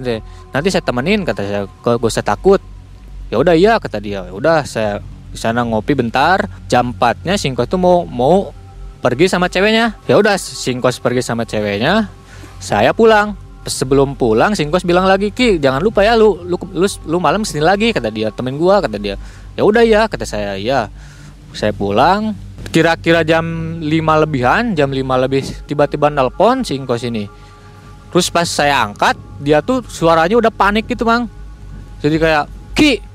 nanti 0.52 0.68
saya 0.68 0.84
temenin 0.84 1.24
kata 1.24 1.40
saya. 1.40 1.60
Gak 1.80 2.04
usah 2.04 2.20
takut. 2.20 2.60
Ya 3.32 3.40
udah 3.40 3.56
iya 3.56 3.80
kata 3.80 3.96
dia. 3.96 4.28
Ya 4.28 4.32
udah 4.36 4.60
saya 4.68 5.00
di 5.30 5.38
sana 5.38 5.62
ngopi 5.62 5.94
bentar 5.94 6.50
jam 6.66 6.90
4 6.90 7.26
nya 7.26 7.38
singkos 7.38 7.70
tuh 7.70 7.78
mau 7.78 8.02
mau 8.02 8.50
pergi 9.00 9.30
sama 9.30 9.48
ceweknya. 9.48 9.96
Ya 10.04 10.20
udah 10.20 10.36
singkos 10.36 11.00
pergi 11.00 11.24
sama 11.24 11.48
ceweknya 11.48 12.10
saya 12.60 12.92
pulang. 12.92 13.34
Sebelum 13.60 14.16
pulang 14.16 14.56
singkos 14.56 14.88
bilang 14.88 15.04
lagi 15.04 15.36
ki 15.36 15.60
jangan 15.60 15.84
lupa 15.84 16.00
ya 16.00 16.16
lu 16.16 16.40
lu 16.48 16.56
lu, 16.72 16.88
lu 17.04 17.16
malam 17.20 17.44
sini 17.44 17.60
lagi 17.60 17.92
kata 17.92 18.08
dia 18.08 18.32
temen 18.32 18.56
gua 18.56 18.80
kata 18.80 18.96
dia. 18.96 19.20
Ya 19.52 19.62
udah 19.68 19.84
ya 19.84 20.08
kata 20.08 20.24
saya 20.24 20.56
ya 20.56 20.88
saya 21.52 21.72
pulang. 21.76 22.32
Kira-kira 22.72 23.20
jam 23.24 23.76
5 23.82 24.22
lebihan 24.24 24.72
jam 24.72 24.88
5 24.92 25.24
lebih 25.26 25.44
tiba-tiba 25.68 26.08
nelpon 26.08 26.64
singkos 26.64 27.04
ini. 27.04 27.28
Terus 28.10 28.32
pas 28.32 28.48
saya 28.48 28.80
angkat 28.80 29.14
dia 29.38 29.60
tuh 29.60 29.84
suaranya 29.84 30.40
udah 30.40 30.52
panik 30.52 30.88
gitu 30.88 31.04
mang. 31.04 31.28
Jadi 32.00 32.16
kayak 32.16 32.44
ki 32.72 33.09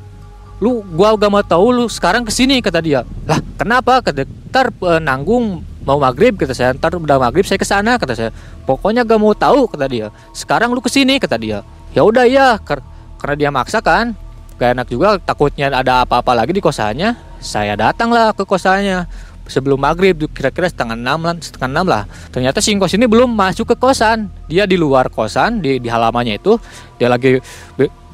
lu 0.63 0.85
gua 0.95 1.19
gak 1.19 1.31
mau 1.31 1.43
tahu 1.43 1.67
lu 1.71 1.85
sekarang 1.91 2.23
ke 2.23 2.31
sini 2.31 2.63
kata 2.63 2.79
dia. 2.79 3.03
Lah 3.27 3.39
kenapa? 3.59 3.99
Kata 3.99 4.23
ntar 4.23 4.71
eh, 4.71 5.01
nanggung 5.03 5.63
mau 5.83 5.99
maghrib 5.99 6.35
kata 6.39 6.55
saya. 6.55 6.71
Ntar 6.71 6.95
udah 6.95 7.19
maghrib 7.19 7.43
saya 7.43 7.59
ke 7.59 7.67
sana 7.67 7.99
kata 7.99 8.13
saya. 8.15 8.29
Pokoknya 8.63 9.03
gak 9.03 9.19
mau 9.19 9.35
tahu 9.35 9.67
kata 9.67 9.85
dia. 9.91 10.07
Sekarang 10.31 10.71
lu 10.71 10.79
ke 10.79 10.87
sini 10.87 11.19
kata 11.19 11.35
dia. 11.35 11.61
Ya 11.91 12.03
udah 12.03 12.23
ya 12.27 12.59
ker- 12.63 12.83
karena 13.19 13.35
dia 13.35 13.49
maksa 13.51 13.83
kan. 13.83 14.15
Gak 14.55 14.79
enak 14.79 14.87
juga 14.87 15.19
takutnya 15.19 15.67
ada 15.67 16.07
apa-apa 16.07 16.31
lagi 16.31 16.55
di 16.55 16.63
kosannya 16.63 17.35
saya 17.43 17.75
datanglah 17.75 18.31
ke 18.31 18.47
kosannya 18.47 19.03
sebelum 19.45 19.77
maghrib 19.77 20.17
kira-kira 20.33 20.65
setengah 20.65 20.97
enam 20.97 21.21
lah 21.21 21.35
setengah 21.37 21.69
enam 21.69 21.85
lah. 21.85 22.03
Ternyata 22.33 22.63
singkos 22.63 22.95
ini 22.97 23.05
belum 23.05 23.29
masuk 23.35 23.69
ke 23.69 23.75
kosan. 23.77 24.31
Dia 24.47 24.65
di 24.65 24.79
luar 24.79 25.11
kosan 25.11 25.59
di, 25.59 25.77
di 25.77 25.91
halamannya 25.91 26.39
itu. 26.39 26.57
Dia 26.97 27.11
lagi 27.11 27.37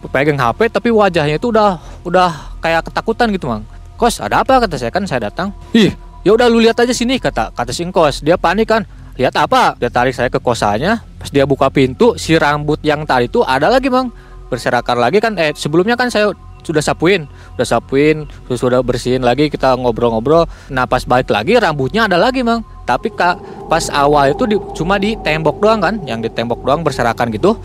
pegang 0.10 0.40
HP 0.40 0.74
tapi 0.74 0.90
wajahnya 0.90 1.38
itu 1.38 1.54
udah 1.54 1.78
udah 2.08 2.58
kayak 2.64 2.90
ketakutan 2.90 3.30
gitu 3.30 3.52
mang. 3.52 3.62
Kos 4.02 4.18
ada 4.18 4.42
apa? 4.42 4.58
kata 4.66 4.82
saya. 4.82 4.90
Kan 4.90 5.06
saya 5.06 5.30
datang. 5.30 5.54
Ih. 5.78 5.94
Ya 6.26 6.34
udah 6.34 6.50
lu 6.50 6.62
lihat 6.62 6.78
aja 6.78 6.94
sini 6.94 7.18
kata 7.18 7.54
kata 7.54 7.70
singkos 7.70 8.26
dia 8.26 8.38
panik 8.38 8.70
kan. 8.70 8.86
Lihat 9.18 9.38
apa? 9.38 9.78
Dia 9.78 9.94
tarik 9.94 10.18
saya 10.18 10.34
ke 10.34 10.42
kosannya 10.42 10.98
pas 11.22 11.30
dia 11.30 11.46
buka 11.46 11.70
pintu 11.70 12.18
si 12.18 12.34
rambut 12.34 12.82
yang 12.82 13.06
tadi 13.06 13.30
itu 13.30 13.46
ada 13.46 13.70
lagi 13.70 13.94
mang. 13.94 14.10
Berserakan 14.50 14.98
lagi 14.98 15.22
kan. 15.22 15.38
Eh 15.38 15.54
sebelumnya 15.54 15.94
kan 15.94 16.10
saya 16.10 16.34
sudah 16.62 16.82
sapuin. 16.82 17.30
Udah 17.58 17.66
sapuin 17.66 18.26
sudah 18.50 18.82
bersihin 18.82 19.22
lagi 19.22 19.50
kita 19.50 19.78
ngobrol-ngobrol. 19.78 20.50
Nah 20.74 20.90
pas 20.90 21.06
balik 21.06 21.30
lagi 21.30 21.58
rambutnya 21.58 22.10
ada 22.10 22.18
lagi 22.18 22.42
bang 22.42 22.66
tapi 22.82 23.08
kak 23.14 23.40
pas 23.72 23.88
awal 23.94 24.36
itu 24.36 24.44
di, 24.50 24.58
cuma 24.74 24.98
di 24.98 25.14
tembok 25.22 25.62
doang 25.62 25.82
kan. 25.82 25.96
Yang 26.06 26.26
di 26.26 26.30
tembok 26.42 26.66
doang 26.66 26.82
berserakan 26.82 27.30
gitu. 27.30 27.58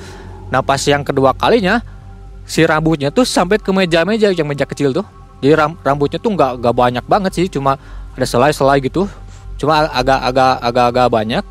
Nah 0.52 0.60
pas 0.60 0.80
yang 0.84 1.00
kedua 1.00 1.32
kalinya 1.32 1.80
si 2.46 2.62
rambutnya 2.62 3.10
tuh 3.10 3.26
sampai 3.26 3.58
ke 3.58 3.74
meja-meja 3.74 4.30
yang 4.30 4.46
meja 4.46 4.64
kecil 4.64 4.94
tuh. 4.94 5.04
Jadi 5.42 5.52
ram, 5.52 5.76
rambutnya 5.82 6.16
tuh 6.16 6.32
nggak 6.32 6.62
nggak 6.62 6.74
banyak 6.74 7.04
banget 7.04 7.32
sih 7.36 7.46
cuma 7.50 7.76
ada 8.16 8.24
selai-selai 8.24 8.80
gitu. 8.86 9.04
Cuma 9.58 9.90
agak-agak 9.90 10.52
agak-agak 10.62 11.08
banyak. 11.10 11.44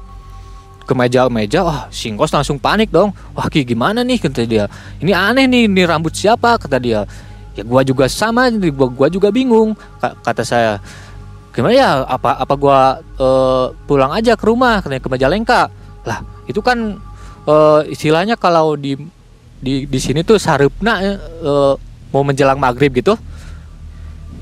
Ke 0.86 0.94
meja-meja 0.94 1.66
wah 1.66 1.90
singkos 1.90 2.32
langsung 2.32 2.58
panik 2.58 2.90
dong. 2.90 3.14
Wah 3.36 3.50
ki 3.52 3.68
gimana 3.68 4.02
nih 4.02 4.18
kata 4.22 4.48
dia. 4.48 4.66
Ini 5.04 5.12
aneh 5.14 5.46
nih 5.46 5.70
ini 5.70 5.84
rambut 5.86 6.16
siapa 6.16 6.58
kata 6.58 6.78
dia. 6.80 7.06
Ya 7.58 7.64
gua 7.66 7.82
juga 7.82 8.06
sama 8.08 8.50
gua 8.54 8.88
gua 8.90 9.08
juga 9.10 9.30
bingung 9.34 9.74
kata 10.00 10.46
saya. 10.46 10.78
Gimana 11.52 11.74
ya 11.74 11.90
apa 12.06 12.38
apa 12.38 12.54
gua 12.54 13.02
uh, 13.18 13.74
pulang 13.90 14.14
aja 14.14 14.38
ke 14.38 14.46
rumah 14.46 14.82
katanya 14.84 15.02
ke 15.02 15.10
Majalengka 15.10 15.62
lah 16.06 16.22
itu 16.46 16.62
kan 16.62 17.02
uh, 17.50 17.82
istilahnya 17.90 18.38
kalau 18.38 18.78
di 18.78 18.94
di 19.60 19.88
di 19.88 20.00
sini 20.00 20.22
tuh 20.22 20.40
sarupna 20.40 21.00
uh, 21.44 21.74
mau 22.12 22.24
menjelang 22.24 22.60
maghrib 22.60 22.92
gitu. 22.96 23.16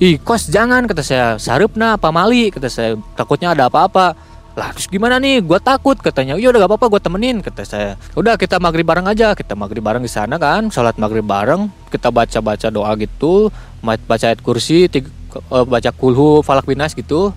Ih 0.01 0.17
kos 0.19 0.49
jangan 0.49 0.89
kata 0.89 1.03
saya. 1.05 1.27
Sarupna 1.37 1.95
apa 1.95 2.09
mali? 2.09 2.49
Kata 2.49 2.67
saya 2.67 2.97
takutnya 3.13 3.53
ada 3.53 3.69
apa-apa. 3.69 4.17
Lah 4.53 4.69
terus 4.73 4.85
gimana 4.85 5.17
nih? 5.17 5.41
Gue 5.41 5.57
takut 5.57 5.97
katanya. 5.97 6.37
Iya 6.37 6.53
udah 6.53 6.65
gak 6.65 6.71
apa-apa 6.75 6.87
gue 6.97 7.01
temenin 7.01 7.37
kata 7.41 7.65
saya. 7.65 7.91
Udah 8.13 8.37
kita 8.37 8.61
maghrib 8.61 8.85
bareng 8.85 9.05
aja. 9.09 9.33
Kita 9.33 9.57
maghrib 9.57 9.81
bareng 9.81 10.05
di 10.05 10.11
sana 10.11 10.37
kan 10.37 10.69
sholat 10.69 10.97
maghrib 11.01 11.25
bareng. 11.25 11.69
Kita 11.89 12.13
baca 12.13 12.37
baca 12.41 12.67
doa 12.69 12.91
gitu 12.97 13.49
baca 13.83 14.25
ayat 14.31 14.39
kursi 14.39 14.87
tiga, 14.87 15.11
uh, 15.51 15.67
baca 15.67 15.91
kulhu 15.91 16.39
falak 16.39 16.63
binas 16.63 16.95
gitu. 16.95 17.35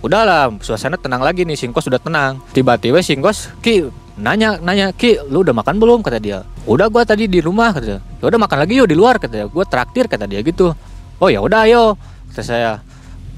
Udahlah 0.00 0.48
suasana 0.64 0.96
tenang 0.96 1.20
lagi 1.20 1.44
nih 1.44 1.58
singkos 1.58 1.84
sudah 1.84 2.00
tenang. 2.00 2.40
Tiba-tiba 2.56 3.04
singkos 3.04 3.52
ki 3.60 3.92
nanya 4.16 4.56
nanya 4.64 4.96
ki 4.96 5.28
lu 5.28 5.44
udah 5.44 5.52
makan 5.52 5.76
belum? 5.76 6.00
kata 6.00 6.18
dia. 6.18 6.40
Udah 6.64 6.88
gue 6.88 7.02
tadi 7.04 7.24
di 7.28 7.44
rumah 7.44 7.70
kata 7.76 7.84
dia. 7.84 8.00
Ya 8.00 8.24
udah 8.32 8.40
makan 8.40 8.58
lagi 8.64 8.72
yuk 8.80 8.88
di 8.88 8.96
luar 8.96 9.20
kata 9.20 9.32
dia. 9.32 9.46
Gue 9.46 9.64
traktir 9.68 10.08
kata 10.08 10.24
dia 10.24 10.40
gitu. 10.40 10.72
Oh 11.20 11.28
ya 11.28 11.44
udah 11.44 11.68
ayo 11.68 11.94
kata 12.32 12.42
saya. 12.42 12.72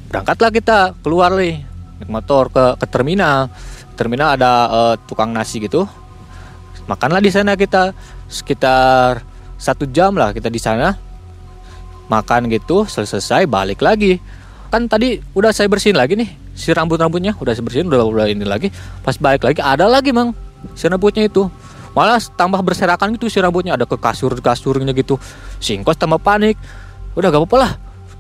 Berangkatlah 0.09 0.51
kita 0.55 0.79
keluar 1.03 1.35
nih 1.35 1.67
naik 1.99 2.11
motor 2.11 2.49
ke 2.49 2.64
ke 2.79 2.87
terminal. 2.87 3.51
Terminal 3.99 4.38
ada 4.38 4.51
uh, 4.71 4.95
tukang 5.11 5.35
nasi 5.35 5.59
gitu. 5.59 5.83
Makanlah 6.87 7.21
di 7.21 7.29
sana 7.29 7.59
kita 7.59 7.93
sekitar 8.31 9.21
satu 9.59 9.85
jam 9.91 10.14
lah 10.14 10.31
kita 10.31 10.47
di 10.49 10.62
sana. 10.62 10.95
Makan 12.09 12.49
gitu 12.49 12.87
selesai 12.88 13.45
balik 13.45 13.83
lagi. 13.83 14.17
Kan 14.73 14.87
tadi 14.87 15.19
udah 15.35 15.51
saya 15.51 15.67
bersihin 15.69 15.99
lagi 15.99 16.14
nih 16.17 16.31
si 16.55 16.73
rambut 16.73 16.97
rambutnya 16.99 17.37
udah 17.37 17.53
saya 17.53 17.64
bersihin 17.67 17.91
udah 17.91 18.07
udah 18.07 18.27
ini 18.31 18.47
lagi. 18.47 18.71
Pas 19.03 19.19
balik 19.19 19.43
lagi 19.45 19.61
ada 19.61 19.85
lagi 19.91 20.14
mang 20.14 20.48
si 20.75 20.87
rambutnya 20.87 21.27
itu. 21.27 21.47
Malah 21.97 22.23
tambah 22.38 22.61
berserakan 22.62 23.16
gitu 23.16 23.27
si 23.27 23.38
rambutnya. 23.42 23.75
Ada 23.75 23.88
ke 23.88 23.97
kasur 23.99 24.35
kasurnya 24.38 24.94
gitu. 24.94 25.18
Singkos 25.59 25.99
tambah 25.99 26.23
panik. 26.23 26.55
Udah 27.18 27.35
gak 27.35 27.42
apa-apa 27.42 27.59
lah. 27.59 27.73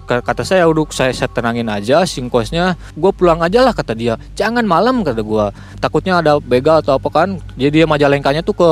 Kata 0.08 0.40
saya 0.40 0.64
udah 0.64 0.88
saya, 0.88 1.12
saya 1.12 1.28
tenangin 1.28 1.68
aja 1.68 2.00
singkosnya. 2.08 2.80
Gue 2.96 3.12
pulang 3.12 3.44
aja 3.44 3.60
lah 3.60 3.76
kata 3.76 3.92
dia. 3.92 4.16
Jangan 4.32 4.64
malam 4.64 5.04
kata 5.04 5.20
gue 5.20 5.44
takutnya 5.84 6.24
ada 6.24 6.40
begal 6.40 6.80
atau 6.80 6.96
apa 6.96 7.12
kan. 7.12 7.36
Jadi 7.60 7.84
dia 7.84 7.86
majalengkanya 7.86 8.40
tuh 8.40 8.56
ke 8.56 8.68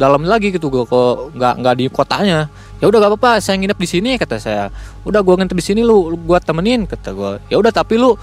dalam 0.00 0.24
lagi 0.24 0.48
gitu 0.48 0.72
gue 0.72 0.88
ke 0.88 1.02
nggak 1.36 1.54
nggak 1.60 1.74
di 1.76 1.84
kotanya. 1.92 2.48
Ya 2.80 2.88
udah 2.88 2.96
gak 2.96 3.12
apa-apa 3.12 3.44
saya 3.44 3.60
nginep 3.60 3.76
di 3.76 3.88
sini 3.92 4.10
kata 4.16 4.40
saya. 4.40 4.72
Udah 5.04 5.20
gue 5.20 5.34
nginep 5.36 5.52
di 5.52 5.64
sini 5.68 5.80
lu 5.84 6.16
gue 6.16 6.38
temenin 6.40 6.88
kata 6.88 7.12
gue 7.12 7.32
ya 7.52 7.60
udah 7.60 7.76
tapi 7.76 8.00
lu 8.00 8.16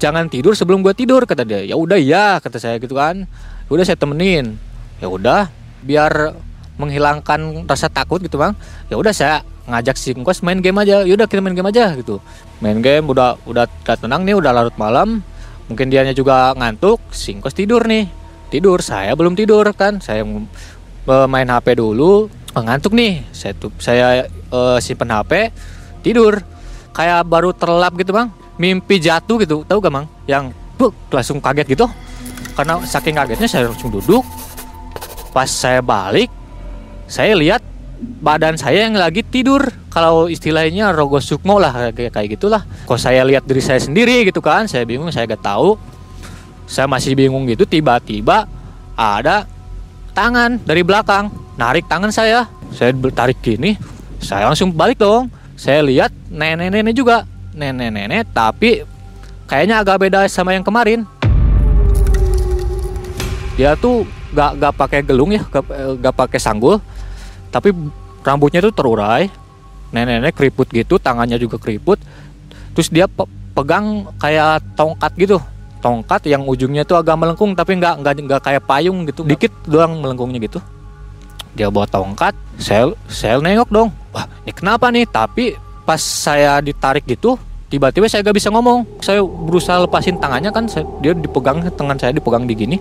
jangan 0.00 0.32
tidur 0.32 0.56
sebelum 0.56 0.80
gue 0.80 0.96
tidur 0.96 1.28
kata 1.28 1.44
dia. 1.44 1.60
Ya 1.60 1.76
udah 1.76 2.00
ya 2.00 2.40
kata 2.40 2.56
saya 2.56 2.80
gitu 2.80 2.96
kan 2.96 3.28
udah 3.76 3.84
saya 3.84 3.98
temenin. 4.00 4.56
Ya 4.98 5.06
udah 5.06 5.52
biar 5.84 6.34
menghilangkan 6.80 7.68
rasa 7.68 7.92
takut 7.92 8.22
gitu 8.22 8.40
bang. 8.40 8.56
Ya 8.88 8.96
udah 8.96 9.12
saya 9.12 9.44
ngajak 9.68 9.96
si 10.00 10.16
Ngkos 10.16 10.40
main 10.40 10.58
game 10.64 10.78
aja. 10.80 11.04
Yaudah 11.04 11.28
kita 11.28 11.44
main 11.44 11.52
game 11.52 11.68
aja 11.68 11.92
gitu. 11.98 12.22
Main 12.64 12.80
game 12.80 13.04
udah 13.04 13.36
udah, 13.44 13.68
tenang 13.84 14.24
nih 14.24 14.38
udah 14.38 14.50
larut 14.54 14.76
malam. 14.80 15.20
Mungkin 15.68 15.92
dianya 15.92 16.16
juga 16.16 16.56
ngantuk 16.56 17.02
si 17.12 17.36
Ngkos 17.36 17.54
tidur 17.54 17.84
nih. 17.84 18.08
Tidur 18.48 18.80
saya 18.80 19.12
belum 19.12 19.36
tidur 19.36 19.68
kan. 19.76 20.00
Saya 20.00 20.24
main 21.28 21.48
HP 21.48 21.76
dulu 21.76 22.32
oh, 22.32 22.62
ngantuk 22.64 22.96
nih. 22.96 23.20
Saya 23.36 23.52
tuh 23.52 23.74
saya 23.76 24.24
uh, 24.48 24.80
simpen 24.80 25.12
HP 25.12 25.52
tidur. 26.00 26.40
Kayak 26.96 27.28
baru 27.28 27.52
terlap 27.52 27.94
gitu 28.00 28.16
bang. 28.16 28.32
Mimpi 28.58 28.98
jatuh 28.98 29.38
gitu 29.38 29.62
tahu 29.62 29.78
gak 29.78 29.94
bang 29.94 30.06
yang 30.26 30.50
buk, 30.74 30.90
langsung 31.14 31.38
kaget 31.38 31.78
gitu 31.78 31.86
karena 32.58 32.82
saking 32.82 33.14
kagetnya 33.14 33.46
saya 33.46 33.70
langsung 33.70 33.94
duduk. 33.94 34.26
Pas 35.30 35.46
saya 35.46 35.78
balik 35.78 36.26
saya 37.06 37.38
lihat 37.38 37.62
badan 38.18 38.58
saya 38.58 38.90
yang 38.90 38.98
lagi 38.98 39.22
tidur. 39.22 39.62
Kalau 39.94 40.26
istilahnya 40.26 40.90
rogo 40.90 41.22
sukmo 41.22 41.62
lah 41.62 41.94
kayak 41.94 42.10
kayak 42.10 42.28
gitulah. 42.34 42.66
Kok 42.90 42.98
saya 42.98 43.22
lihat 43.22 43.46
diri 43.46 43.62
saya 43.62 43.78
sendiri 43.78 44.26
gitu 44.26 44.42
kan 44.42 44.66
saya 44.66 44.82
bingung 44.82 45.14
saya 45.14 45.30
gak 45.30 45.46
tahu. 45.46 45.78
Saya 46.66 46.90
masih 46.90 47.14
bingung 47.14 47.46
gitu 47.46 47.62
tiba-tiba 47.62 48.50
ada 48.98 49.46
tangan 50.12 50.58
dari 50.58 50.82
belakang 50.82 51.30
narik 51.54 51.86
tangan 51.86 52.10
saya. 52.10 52.50
Saya 52.74 52.90
tarik 53.14 53.38
gini 53.38 53.78
saya 54.18 54.50
langsung 54.50 54.74
balik 54.74 54.98
dong. 54.98 55.30
Saya 55.54 55.86
lihat 55.86 56.10
nenek-nenek 56.26 56.94
juga. 56.94 57.22
Nenek-nenek 57.54 58.34
tapi 58.34 58.82
kayaknya 59.46 59.78
agak 59.82 60.02
beda 60.02 60.26
sama 60.26 60.58
yang 60.58 60.66
kemarin 60.66 61.06
dia 63.58 63.74
tuh 63.74 64.06
gak 64.30 64.54
gak 64.54 64.72
pakai 64.78 65.00
gelung 65.02 65.34
ya 65.34 65.42
gak, 65.50 65.66
gak 65.98 66.14
pakai 66.14 66.38
sanggul. 66.38 66.78
Tapi 67.50 67.74
rambutnya 68.22 68.62
tuh 68.62 68.70
terurai. 68.70 69.26
Nenek-nenek 69.90 70.38
keriput 70.38 70.70
gitu 70.70 71.02
tangannya 71.02 71.34
juga 71.42 71.58
keriput. 71.58 71.98
Terus 72.78 72.86
dia 72.94 73.10
pe 73.10 73.26
pegang 73.58 74.06
kayak 74.22 74.62
tongkat 74.78 75.10
gitu. 75.18 75.42
Tongkat 75.82 76.30
yang 76.30 76.46
ujungnya 76.46 76.86
tuh 76.86 77.02
agak 77.02 77.18
melengkung 77.18 77.58
tapi 77.58 77.74
nggak 77.82 77.98
nggak 77.98 78.14
nggak 78.30 78.42
kayak 78.46 78.62
payung 78.62 79.02
gitu. 79.10 79.26
Dikit 79.26 79.50
doang 79.66 79.98
melengkungnya 79.98 80.38
gitu. 80.38 80.62
Dia 81.58 81.66
bawa 81.66 81.90
tongkat 81.90 82.38
saya 82.62 82.94
saya 83.10 83.42
nengok 83.42 83.74
dong. 83.74 83.90
Wah 84.14 84.30
ini 84.46 84.54
kenapa 84.54 84.86
nih? 84.94 85.02
Tapi 85.10 85.58
pas 85.82 85.98
saya 85.98 86.62
ditarik 86.62 87.02
gitu 87.10 87.34
tiba-tiba 87.68 88.06
saya 88.06 88.22
gak 88.22 88.36
bisa 88.38 88.54
ngomong. 88.54 88.86
Saya 89.02 89.24
berusaha 89.24 89.82
lepasin 89.82 90.20
tangannya 90.20 90.54
kan 90.54 90.70
saya, 90.70 90.86
dia 91.02 91.16
dipegang 91.16 91.64
tangan 91.74 91.98
saya 91.98 92.12
dipegang 92.14 92.46
di 92.46 92.54
gini 92.54 92.78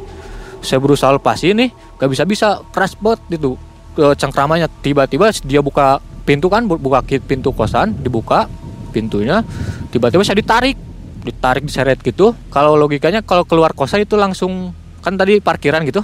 saya 0.61 0.79
berusaha 0.81 1.13
lepasin 1.13 1.57
nih 1.57 1.69
gak 1.99 2.09
bisa 2.09 2.23
bisa 2.25 2.47
keras 2.73 2.93
banget 2.97 3.21
gitu 3.37 3.57
cengkramanya 3.97 4.69
tiba-tiba 4.85 5.33
dia 5.41 5.61
buka 5.61 5.97
pintu 6.27 6.51
kan 6.51 6.67
buka 6.67 7.01
pintu 7.25 7.49
kosan 7.55 7.95
dibuka 7.97 8.45
pintunya. 8.91 9.45
Tiba-tiba 9.93 10.25
saya 10.25 10.37
ditarik 10.41 10.75
ditarik 11.23 11.63
diseret 11.63 11.99
gitu. 12.03 12.35
Kalau 12.51 12.73
logikanya 12.73 13.23
kalau 13.23 13.47
keluar 13.47 13.71
kosan 13.77 14.03
itu 14.03 14.19
langsung 14.19 14.75
kan 15.05 15.15
tadi 15.15 15.39
parkiran 15.39 15.87
gitu. 15.87 16.03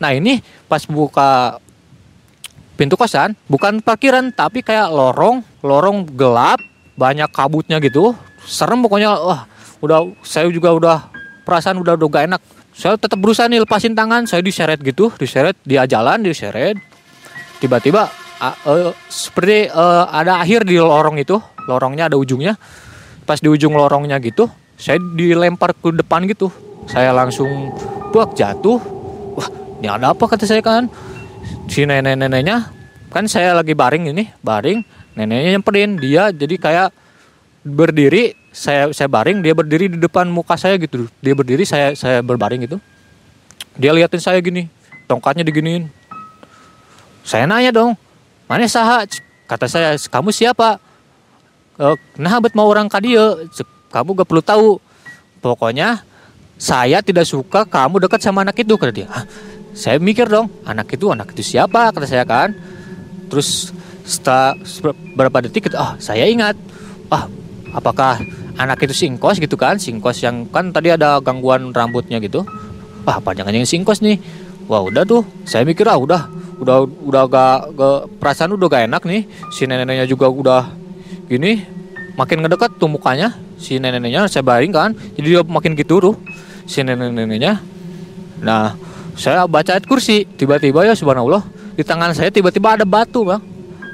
Nah 0.00 0.10
ini 0.12 0.40
pas 0.68 0.84
buka 0.84 1.62
pintu 2.76 2.94
kosan 2.94 3.34
bukan 3.50 3.82
parkiran 3.82 4.30
tapi 4.30 4.62
kayak 4.62 4.92
lorong 4.92 5.42
lorong 5.64 6.06
gelap 6.18 6.60
banyak 6.98 7.28
kabutnya 7.32 7.80
gitu. 7.80 8.12
Serem 8.44 8.84
pokoknya 8.84 9.16
wah 9.16 9.40
udah 9.78 10.10
saya 10.26 10.50
juga 10.50 10.74
udah 10.74 10.98
perasaan 11.46 11.78
udah 11.80 11.96
udah 11.96 12.08
gak 12.10 12.24
enak 12.28 12.42
saya 12.78 12.94
tetap 12.94 13.18
berusaha 13.18 13.50
nih 13.50 13.66
lepasin 13.66 13.98
tangan. 13.98 14.30
Saya 14.30 14.38
diseret 14.38 14.78
gitu 14.78 15.10
diseret 15.18 15.58
dia 15.66 15.82
jalan 15.90 16.22
diseret. 16.22 16.78
Tiba-tiba 17.58 18.06
uh, 18.38 18.56
uh, 18.70 18.94
seperti 19.10 19.66
uh, 19.66 20.06
ada 20.06 20.38
akhir 20.38 20.62
di 20.62 20.78
lorong 20.78 21.18
itu. 21.18 21.42
Lorongnya 21.66 22.06
ada 22.06 22.14
ujungnya. 22.14 22.54
Pas 23.26 23.42
di 23.42 23.50
ujung 23.50 23.74
lorongnya 23.74 24.22
gitu 24.22 24.46
saya 24.78 25.02
dilempar 25.02 25.74
ke 25.74 25.90
depan 25.90 26.22
gitu. 26.30 26.54
Saya 26.86 27.10
langsung 27.10 27.74
buak 28.14 28.38
jatuh. 28.38 28.78
Wah 29.34 29.50
ini 29.82 29.90
ada 29.90 30.14
apa? 30.14 30.24
kata 30.30 30.46
saya 30.46 30.62
kan. 30.62 30.86
Si 31.66 31.82
nenek-neneknya 31.82 32.70
kan 33.10 33.26
saya 33.26 33.58
lagi 33.58 33.74
baring 33.74 34.14
ini 34.14 34.30
baring 34.40 34.86
neneknya 35.18 35.58
nyemperin. 35.58 35.98
Dia 35.98 36.30
jadi 36.30 36.54
kayak 36.56 36.88
berdiri 37.66 38.38
saya 38.58 38.90
saya 38.90 39.06
baring 39.06 39.38
dia 39.38 39.54
berdiri 39.54 39.86
di 39.86 39.98
depan 40.02 40.26
muka 40.26 40.58
saya 40.58 40.74
gitu 40.82 41.06
dia 41.22 41.34
berdiri 41.38 41.62
saya 41.62 41.94
saya 41.94 42.18
berbaring 42.26 42.66
gitu 42.66 42.82
dia 43.78 43.94
liatin 43.94 44.18
saya 44.18 44.42
gini 44.42 44.66
tongkatnya 45.06 45.46
diginiin 45.46 45.86
saya 47.28 47.44
nanya 47.44 47.68
dong, 47.76 47.92
mana 48.48 48.64
saha? 48.64 49.04
Kata 49.44 49.68
saya, 49.68 49.92
kamu 50.08 50.32
siapa? 50.32 50.80
nah, 52.16 52.40
bet 52.40 52.56
mau 52.56 52.64
orang 52.64 52.88
kadio, 52.88 53.44
kamu 53.92 54.16
gak 54.16 54.28
perlu 54.32 54.40
tahu. 54.40 54.70
Pokoknya 55.44 56.00
saya 56.56 57.04
tidak 57.04 57.28
suka 57.28 57.68
kamu 57.68 58.00
dekat 58.08 58.24
sama 58.24 58.48
anak 58.48 58.56
itu 58.56 58.74
kata 58.80 58.90
dia. 58.96 59.06
Hah? 59.12 59.28
Saya 59.76 60.00
mikir 60.00 60.24
dong, 60.26 60.48
anak 60.64 60.88
itu 60.90 61.06
anak 61.12 61.36
itu 61.36 61.54
siapa? 61.54 61.92
Kata 61.92 62.08
saya 62.08 62.24
kan. 62.24 62.56
Terus 63.28 63.76
setelah 64.08 64.56
beberapa 65.12 65.44
detik 65.44 65.68
ah 65.76 65.94
saya 66.00 66.24
ingat 66.26 66.56
ah 67.12 67.28
apakah 67.76 68.18
anak 68.58 68.82
itu 68.84 68.94
singkos 69.06 69.38
gitu 69.38 69.54
kan 69.54 69.78
singkos 69.78 70.20
yang 70.20 70.50
kan 70.50 70.74
tadi 70.74 70.90
ada 70.90 71.22
gangguan 71.22 71.70
rambutnya 71.70 72.18
gitu. 72.18 72.42
Ah 73.06 73.22
apa 73.22 73.32
jangan 73.32 73.54
yang 73.54 73.64
singkos 73.64 74.02
nih. 74.02 74.18
Wah 74.66 74.84
udah 74.84 75.06
tuh. 75.06 75.22
Saya 75.46 75.64
mikir 75.64 75.86
ah 75.88 75.96
udah. 75.96 76.28
Udah 76.58 76.84
udah 76.84 77.22
gak, 77.30 77.58
gak 77.78 77.98
perasaan 78.18 78.52
udah 78.58 78.66
gak 78.68 78.84
enak 78.90 79.02
nih. 79.06 79.22
Si 79.54 79.64
neneknya 79.64 80.04
juga 80.04 80.26
udah 80.28 80.74
gini 81.30 81.62
makin 82.18 82.44
ngedekat 82.44 82.76
tuh 82.76 82.90
mukanya. 82.90 83.38
Si 83.56 83.78
neneknya 83.78 84.26
saya 84.26 84.44
baring 84.44 84.74
kan. 84.74 84.92
Jadi 85.16 85.38
dia 85.38 85.40
makin 85.46 85.72
gitu 85.78 86.02
tuh 86.02 86.14
si 86.68 86.84
nenek-neneknya 86.84 87.64
nah 88.38 88.76
saya 89.18 89.48
baca 89.50 89.74
ayat 89.74 89.86
kursi. 89.86 90.26
Tiba-tiba 90.26 90.84
ya 90.84 90.94
subhanallah 90.94 91.42
di 91.74 91.82
tangan 91.86 92.14
saya 92.14 92.28
tiba-tiba 92.30 92.76
ada 92.78 92.84
batu 92.84 93.24
bang. 93.24 93.42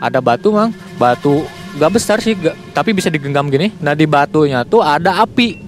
Ada 0.00 0.18
batu 0.20 0.52
bang. 0.52 0.68
Batu 1.00 1.44
gak 1.74 1.90
besar 1.90 2.18
sih 2.22 2.38
gak, 2.38 2.54
tapi 2.70 2.94
bisa 2.94 3.10
digenggam 3.10 3.50
gini. 3.50 3.74
Nah 3.82 3.92
di 3.98 4.06
batunya 4.06 4.62
tuh 4.62 4.80
ada 4.80 5.22
api. 5.22 5.58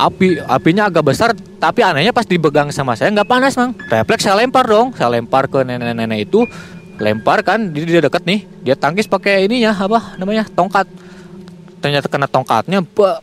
Api 0.00 0.40
apinya 0.40 0.88
agak 0.88 1.04
besar 1.12 1.36
tapi 1.60 1.84
anehnya 1.84 2.08
pas 2.08 2.24
dipegang 2.24 2.72
sama 2.72 2.96
saya 2.96 3.12
nggak 3.12 3.28
panas 3.28 3.52
bang 3.52 3.76
refleks 3.92 4.24
saya 4.24 4.40
lempar 4.40 4.64
dong. 4.64 4.96
Saya 4.96 5.12
lempar 5.12 5.44
ke 5.46 5.60
nenek-nenek 5.60 6.24
itu. 6.24 6.48
Lempar 7.00 7.40
kan 7.40 7.72
dia, 7.72 7.84
dia 7.84 8.00
deket 8.00 8.24
nih. 8.24 8.40
Dia 8.64 8.74
tangkis 8.76 9.08
pakai 9.08 9.44
ininya 9.44 9.76
apa 9.76 10.16
namanya 10.16 10.48
tongkat. 10.48 10.88
Ternyata 11.80 12.08
kena 12.12 12.28
tongkatnya 12.28 12.84
bah, 12.84 13.20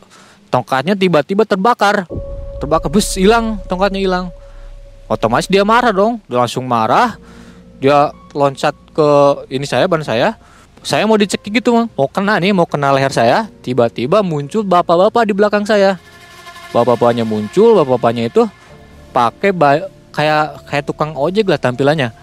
tongkatnya 0.53 0.93
tiba-tiba 0.93 1.45
terbakar. 1.45 2.05
Terbakar 2.61 2.89
bus 2.89 3.17
hilang 3.17 3.57
tongkatnya 3.65 4.01
hilang. 4.01 4.25
Otomatis 5.09 5.49
dia 5.49 5.65
marah 5.65 5.93
dong. 5.93 6.21
Dia 6.29 6.45
langsung 6.45 6.65
marah. 6.65 7.17
Dia 7.77 8.09
loncat 8.33 8.73
ke 8.93 9.09
ini 9.49 9.65
saya 9.65 9.85
ban 9.89 10.01
saya 10.01 10.37
saya 10.87 11.03
mau 11.03 11.19
dicekik 11.19 11.59
gitu 11.59 11.75
mang. 11.75 11.91
Mau 11.99 12.07
kena 12.07 12.39
nih 12.39 12.55
mau 12.55 12.63
kena 12.63 12.95
leher 12.95 13.11
saya 13.11 13.51
tiba-tiba 13.59 14.23
muncul 14.23 14.63
bapak-bapak 14.63 15.27
di 15.27 15.35
belakang 15.35 15.67
saya. 15.67 15.99
Bapak-bapaknya 16.71 17.27
muncul 17.27 17.75
bapak-bapaknya 17.75 18.31
itu 18.31 18.47
pakai 19.11 19.51
kayak 20.15 20.63
kayak 20.63 20.83
tukang 20.87 21.11
ojek 21.11 21.51
lah 21.51 21.59
tampilannya. 21.59 22.15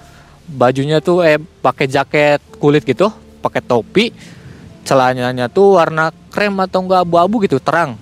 Bajunya 0.49 1.05
tuh 1.05 1.21
eh 1.21 1.37
pakai 1.37 1.93
jaket 1.93 2.41
kulit 2.57 2.89
gitu 2.89 3.13
pakai 3.45 3.61
topi. 3.61 4.17
Celananya 4.89 5.53
tuh 5.53 5.77
warna 5.77 6.09
krem 6.33 6.57
atau 6.57 6.89
enggak 6.89 7.05
abu-abu 7.05 7.45
gitu 7.45 7.61
terang. 7.61 8.01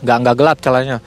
Nggak 0.00 0.16
nggak 0.24 0.36
gelap 0.40 0.56
celananya 0.64 1.04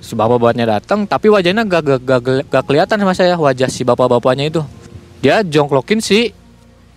si 0.00 0.16
bapak-bapaknya 0.16 0.64
datang 0.78 1.02
tapi 1.02 1.26
wajahnya 1.26 1.66
gak, 1.66 1.82
gak, 1.82 2.00
gak, 2.06 2.20
gak 2.46 2.64
kelihatan 2.64 2.96
sama 3.02 3.12
saya 3.12 3.36
wajah 3.36 3.68
si 3.68 3.84
bapak-bapaknya 3.84 4.48
itu. 4.48 4.64
Dia 5.20 5.44
jongklokin 5.44 6.00
si 6.00 6.32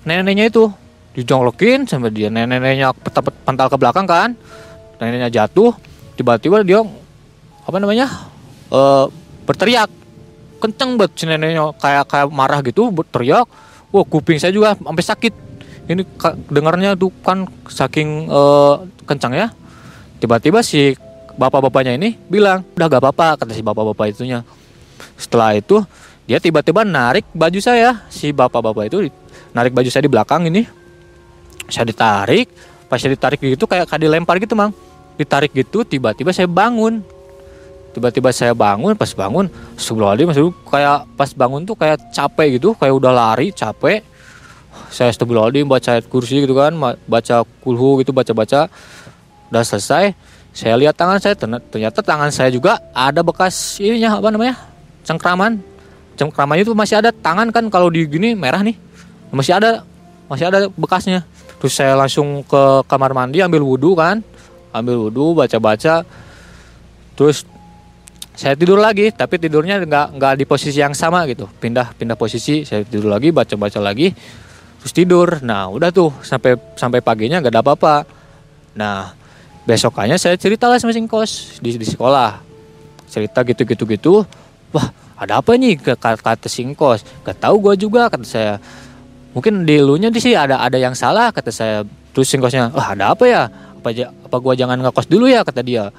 neneknya 0.07 0.47
itu 0.47 0.71
dijongklokin 1.17 1.89
sampai 1.89 2.13
dia 2.13 2.29
neneknya 2.29 2.93
pantal 3.45 3.67
ke 3.69 3.77
belakang 3.77 4.05
kan. 4.05 4.29
Neneknya 5.01 5.29
jatuh 5.31 5.73
tiba-tiba 6.19 6.61
dia 6.61 6.83
apa 7.65 7.77
namanya 7.79 8.07
uh, 8.69 9.07
berteriak. 9.45 9.89
Kenceng 10.59 10.99
banget 10.99 11.11
si 11.15 11.23
neneknya 11.23 11.71
kayak 11.79 12.05
kayak 12.11 12.27
marah 12.35 12.59
gitu 12.59 12.91
berteriak 12.91 13.47
wah 13.89 14.05
kuping 14.05 14.37
saya 14.37 14.53
juga 14.53 14.75
sampai 14.75 15.05
sakit. 15.05 15.33
Ini 15.89 16.05
dengarnya 16.53 16.93
tuh 16.93 17.09
kan 17.25 17.49
saking 17.65 18.29
uh, 18.29 18.85
kencang 19.09 19.33
ya. 19.33 19.47
Tiba-tiba 20.21 20.61
si 20.61 20.93
bapak-bapaknya 21.39 21.95
ini 21.95 22.19
bilang 22.27 22.61
udah 22.75 22.87
gak 22.91 23.01
apa-apa 23.01 23.27
kata 23.39 23.55
si 23.55 23.63
bapak-bapak 23.63 24.13
itunya. 24.13 24.43
Setelah 25.15 25.55
itu 25.55 25.81
dia 26.29 26.37
tiba-tiba 26.37 26.85
narik 26.85 27.25
baju 27.33 27.57
saya. 27.57 28.05
Si 28.11 28.29
bapak-bapak 28.29 28.85
itu 28.91 29.09
narik 29.55 29.73
baju 29.73 29.89
saya 29.89 30.05
di 30.05 30.11
belakang 30.11 30.45
ini 30.45 30.67
saya 31.67 31.85
ditarik 31.89 32.47
pas 32.89 32.97
saya 32.97 33.13
ditarik 33.13 33.37
gitu 33.37 33.69
kayak 33.69 33.85
kayak 33.85 34.01
dilempar 34.01 34.41
gitu 34.41 34.57
mang. 34.57 34.73
Ditarik 35.19 35.53
gitu 35.53 35.85
tiba-tiba 35.85 36.33
saya 36.33 36.49
bangun. 36.49 37.05
Tiba-tiba 37.93 38.29
saya 38.33 38.53
bangun 38.53 38.93
pas 38.97 39.09
bangun 39.13 39.49
sebelum 39.77 40.29
masih 40.29 40.53
kayak 40.65 41.05
pas 41.13 41.29
bangun 41.33 41.65
tuh 41.65 41.73
kayak 41.77 41.97
capek 42.13 42.61
gitu 42.61 42.73
kayak 42.77 42.93
udah 42.97 43.11
lari 43.13 43.53
capek. 43.53 44.01
Saya 44.89 45.13
astagfirullahaladzim 45.13 45.69
baca 45.69 45.89
ayat 45.97 46.05
kursi 46.09 46.41
gitu 46.41 46.57
kan 46.57 46.73
baca 47.05 47.45
kulhu 47.61 48.01
gitu 48.01 48.09
baca-baca. 48.09 48.69
Udah 49.49 49.63
selesai 49.65 50.13
saya 50.49 50.73
lihat 50.81 50.97
tangan 50.97 51.21
saya 51.21 51.37
ternyata 51.37 52.01
tangan 52.01 52.33
saya 52.33 52.49
juga 52.49 52.81
ada 52.93 53.21
bekas 53.21 53.77
ininya 53.77 54.17
apa 54.17 54.29
namanya 54.33 54.55
cengkraman. 55.05 55.61
Cengkramannya 56.17 56.65
itu 56.65 56.73
masih 56.73 57.01
ada 57.01 57.13
tangan 57.13 57.53
kan 57.53 57.69
kalau 57.69 57.89
di 57.89 58.05
gini 58.05 58.33
merah 58.33 58.65
nih 58.65 58.77
masih 59.29 59.57
ada 59.57 59.85
masih 60.29 60.45
ada 60.49 60.69
bekasnya 60.73 61.25
terus 61.59 61.75
saya 61.75 61.93
langsung 61.93 62.41
ke 62.47 62.87
kamar 62.87 63.11
mandi 63.11 63.43
ambil 63.43 63.61
wudhu 63.61 63.93
kan. 63.93 64.23
Ambil 64.71 65.09
wudhu 65.09 65.35
baca-baca. 65.35 66.07
Terus 67.13 67.43
saya 68.33 68.55
tidur 68.55 68.79
lagi 68.79 69.11
tapi 69.11 69.35
tidurnya 69.35 69.83
nggak 69.83 70.07
nggak 70.15 70.33
di 70.39 70.45
posisi 70.47 70.79
yang 70.79 70.95
sama 70.95 71.27
gitu. 71.27 71.45
Pindah 71.45 71.93
pindah 71.93 72.15
posisi 72.15 72.63
saya 72.63 72.87
tidur 72.87 73.11
lagi 73.11 73.29
baca-baca 73.35 73.83
lagi. 73.83 74.15
Terus 74.79 74.93
tidur. 74.95 75.43
Nah 75.43 75.67
udah 75.67 75.91
tuh 75.91 76.15
sampai 76.23 76.55
sampai 76.79 77.03
paginya 77.03 77.43
nggak 77.43 77.53
ada 77.53 77.61
apa-apa. 77.61 77.95
Nah 78.79 79.11
besokannya 79.67 80.15
saya 80.15 80.39
cerita 80.39 80.65
lah 80.65 80.79
sama 80.79 80.95
singkos 80.95 81.59
di, 81.59 81.75
di 81.75 81.85
sekolah. 81.85 82.39
Cerita 83.11 83.43
gitu 83.43 83.67
gitu 83.67 83.83
gitu 83.89 84.13
wah 84.73 84.87
ada 85.19 85.43
apa 85.43 85.57
nih? 85.59 85.75
Ke 85.75 85.93
kata 85.99 86.47
singkos 86.47 87.03
gak 87.25 87.43
tahu 87.43 87.59
gue 87.59 87.89
juga 87.89 88.07
kata 88.07 88.25
saya 88.25 88.53
mungkin 89.33 89.65
di 89.65 89.77
lu 89.77 89.95
nya 89.97 90.09
di 90.09 90.17
sih 90.21 90.33
ada 90.33 90.61
ada 90.61 90.77
yang 90.77 90.97
salah 90.97 91.29
kata 91.29 91.51
saya. 91.53 91.85
Terus 92.13 92.27
singkosnya 92.29 92.73
wah 92.73 92.93
ada 92.93 93.13
apa 93.13 93.25
ya? 93.29 93.47
Apa 93.79 93.93
apa 93.95 94.35
gue 94.41 94.53
jangan 94.59 94.77
ngekos 94.81 95.07
dulu 95.07 95.29
ya? 95.29 95.45
kata 95.45 95.61
dia. 95.61 95.93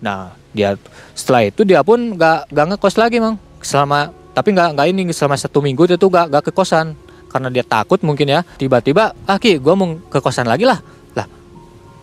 Nah 0.00 0.32
dia 0.56 0.74
setelah 1.12 1.46
itu 1.46 1.62
dia 1.62 1.84
pun 1.84 2.16
gak 2.16 2.50
gak 2.50 2.66
ngekos 2.74 2.96
lagi 2.96 3.20
mang. 3.20 3.36
Selama 3.60 4.10
tapi 4.32 4.56
nggak 4.56 4.68
nggak 4.78 4.86
ini 4.88 5.02
selama 5.12 5.36
satu 5.36 5.60
minggu 5.60 5.84
dia 5.84 5.98
tuh 6.00 6.08
gak 6.08 6.32
gak 6.32 6.42
ke 6.48 6.52
kosan 6.54 6.96
karena 7.30 7.46
dia 7.52 7.62
takut 7.62 8.02
mungkin 8.02 8.26
ya 8.26 8.40
tiba-tiba 8.58 9.14
ah 9.26 9.38
ki 9.38 9.62
gue 9.62 9.74
mau 9.76 10.00
ke 10.08 10.18
kosan 10.18 10.48
lagi 10.48 10.64
lah. 10.64 10.80
Lah 11.14 11.26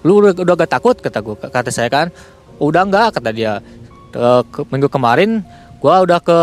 lu 0.06 0.22
udah, 0.22 0.38
udah 0.38 0.56
gak 0.56 0.72
takut? 0.72 0.96
kata 1.02 1.20
gue 1.20 1.36
kata 1.36 1.70
saya 1.74 1.90
kan. 1.90 2.08
Udah 2.58 2.86
nggak 2.86 3.22
kata 3.22 3.30
dia. 3.34 3.62
Ke, 4.08 4.44
minggu 4.72 4.88
kemarin 4.88 5.44
gua 5.78 6.02
udah 6.02 6.18
ke 6.18 6.38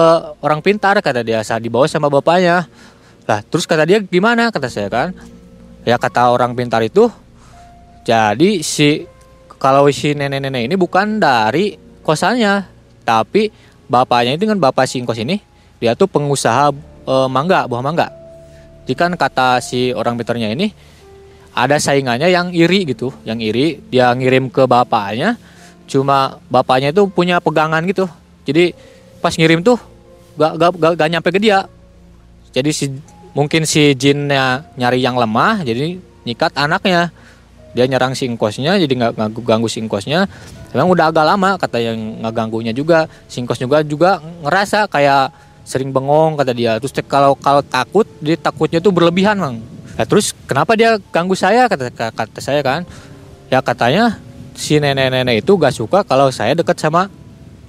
orang 0.44 0.62
pintar 0.62 0.94
kata 1.02 1.26
dia 1.26 1.42
saat 1.42 1.58
dibawa 1.58 1.90
sama 1.90 2.06
bapaknya 2.06 2.70
lah 3.24 3.40
terus 3.44 3.64
kata 3.64 3.88
dia 3.88 3.98
gimana? 4.04 4.52
kata 4.52 4.68
saya 4.68 4.88
kan. 4.92 5.16
Ya 5.84 6.00
kata 6.00 6.32
orang 6.32 6.56
pintar 6.56 6.80
itu 6.80 7.12
jadi 8.04 8.60
si 8.60 9.08
kalau 9.56 9.88
si 9.88 10.12
nenek-nenek 10.12 10.68
ini 10.68 10.76
bukan 10.76 11.16
dari 11.16 11.76
kosannya 12.04 12.68
tapi 13.04 13.48
bapaknya 13.88 14.36
itu 14.36 14.44
kan 14.44 14.60
bapak 14.60 14.84
singkos 14.84 15.16
ini 15.20 15.40
dia 15.80 15.96
tuh 15.96 16.08
pengusaha 16.08 16.72
e, 17.04 17.14
mangga 17.32 17.64
buah 17.64 17.80
mangga. 17.80 18.12
Jika 18.84 19.08
kata 19.16 19.64
si 19.64 19.92
orang 19.96 20.20
pintarnya 20.20 20.52
ini 20.52 20.68
ada 21.56 21.80
saingannya 21.80 22.28
yang 22.28 22.52
iri 22.52 22.84
gitu 22.84 23.08
yang 23.24 23.40
iri 23.40 23.80
dia 23.88 24.12
ngirim 24.12 24.52
ke 24.52 24.68
bapaknya 24.68 25.40
cuma 25.88 26.40
bapaknya 26.52 26.92
itu 26.92 27.08
punya 27.08 27.40
pegangan 27.40 27.80
gitu. 27.88 28.04
Jadi 28.44 28.76
pas 29.24 29.32
ngirim 29.32 29.64
tuh 29.64 29.80
gak, 30.36 30.60
gak, 30.60 30.70
gak, 30.76 30.92
gak 31.00 31.08
nyampe 31.08 31.28
ke 31.32 31.40
dia. 31.40 31.64
Jadi 32.52 32.70
si 32.72 32.92
mungkin 33.34 33.66
si 33.68 33.92
jinnya 33.98 34.64
nyari 34.78 35.02
yang 35.02 35.18
lemah 35.18 35.66
jadi 35.66 35.98
nyikat 36.24 36.54
anaknya. 36.56 37.10
Dia 37.74 37.90
nyerang 37.90 38.14
singkosnya 38.14 38.78
jadi 38.78 38.88
nggak 38.94 39.18
ganggu, 39.18 39.40
ganggu 39.42 39.66
singkosnya 39.66 40.30
emang 40.70 40.94
udah 40.94 41.10
agak 41.10 41.26
lama 41.26 41.58
kata 41.58 41.82
yang 41.82 42.22
ngeganggunya 42.22 42.70
juga. 42.70 43.10
Singkos 43.26 43.58
juga 43.58 43.82
juga 43.82 44.10
ngerasa 44.46 44.86
kayak 44.86 45.34
sering 45.66 45.90
bengong 45.90 46.38
kata 46.38 46.54
dia. 46.54 46.78
Terus 46.78 46.94
kalau 47.10 47.34
kalau 47.34 47.66
takut 47.66 48.06
dia 48.22 48.38
takutnya 48.38 48.78
tuh 48.78 48.94
berlebihan 48.94 49.34
mang. 49.36 49.58
Ya, 49.98 50.06
terus 50.06 50.30
kenapa 50.46 50.78
dia 50.78 51.02
ganggu 51.10 51.34
saya 51.34 51.66
kata 51.66 51.90
kata 51.90 52.38
saya 52.38 52.62
kan? 52.62 52.86
Ya 53.50 53.58
katanya 53.58 54.22
si 54.54 54.78
nenek-nenek 54.78 55.42
itu 55.42 55.58
gak 55.58 55.74
suka 55.74 56.06
kalau 56.06 56.30
saya 56.30 56.54
dekat 56.54 56.78
sama 56.78 57.10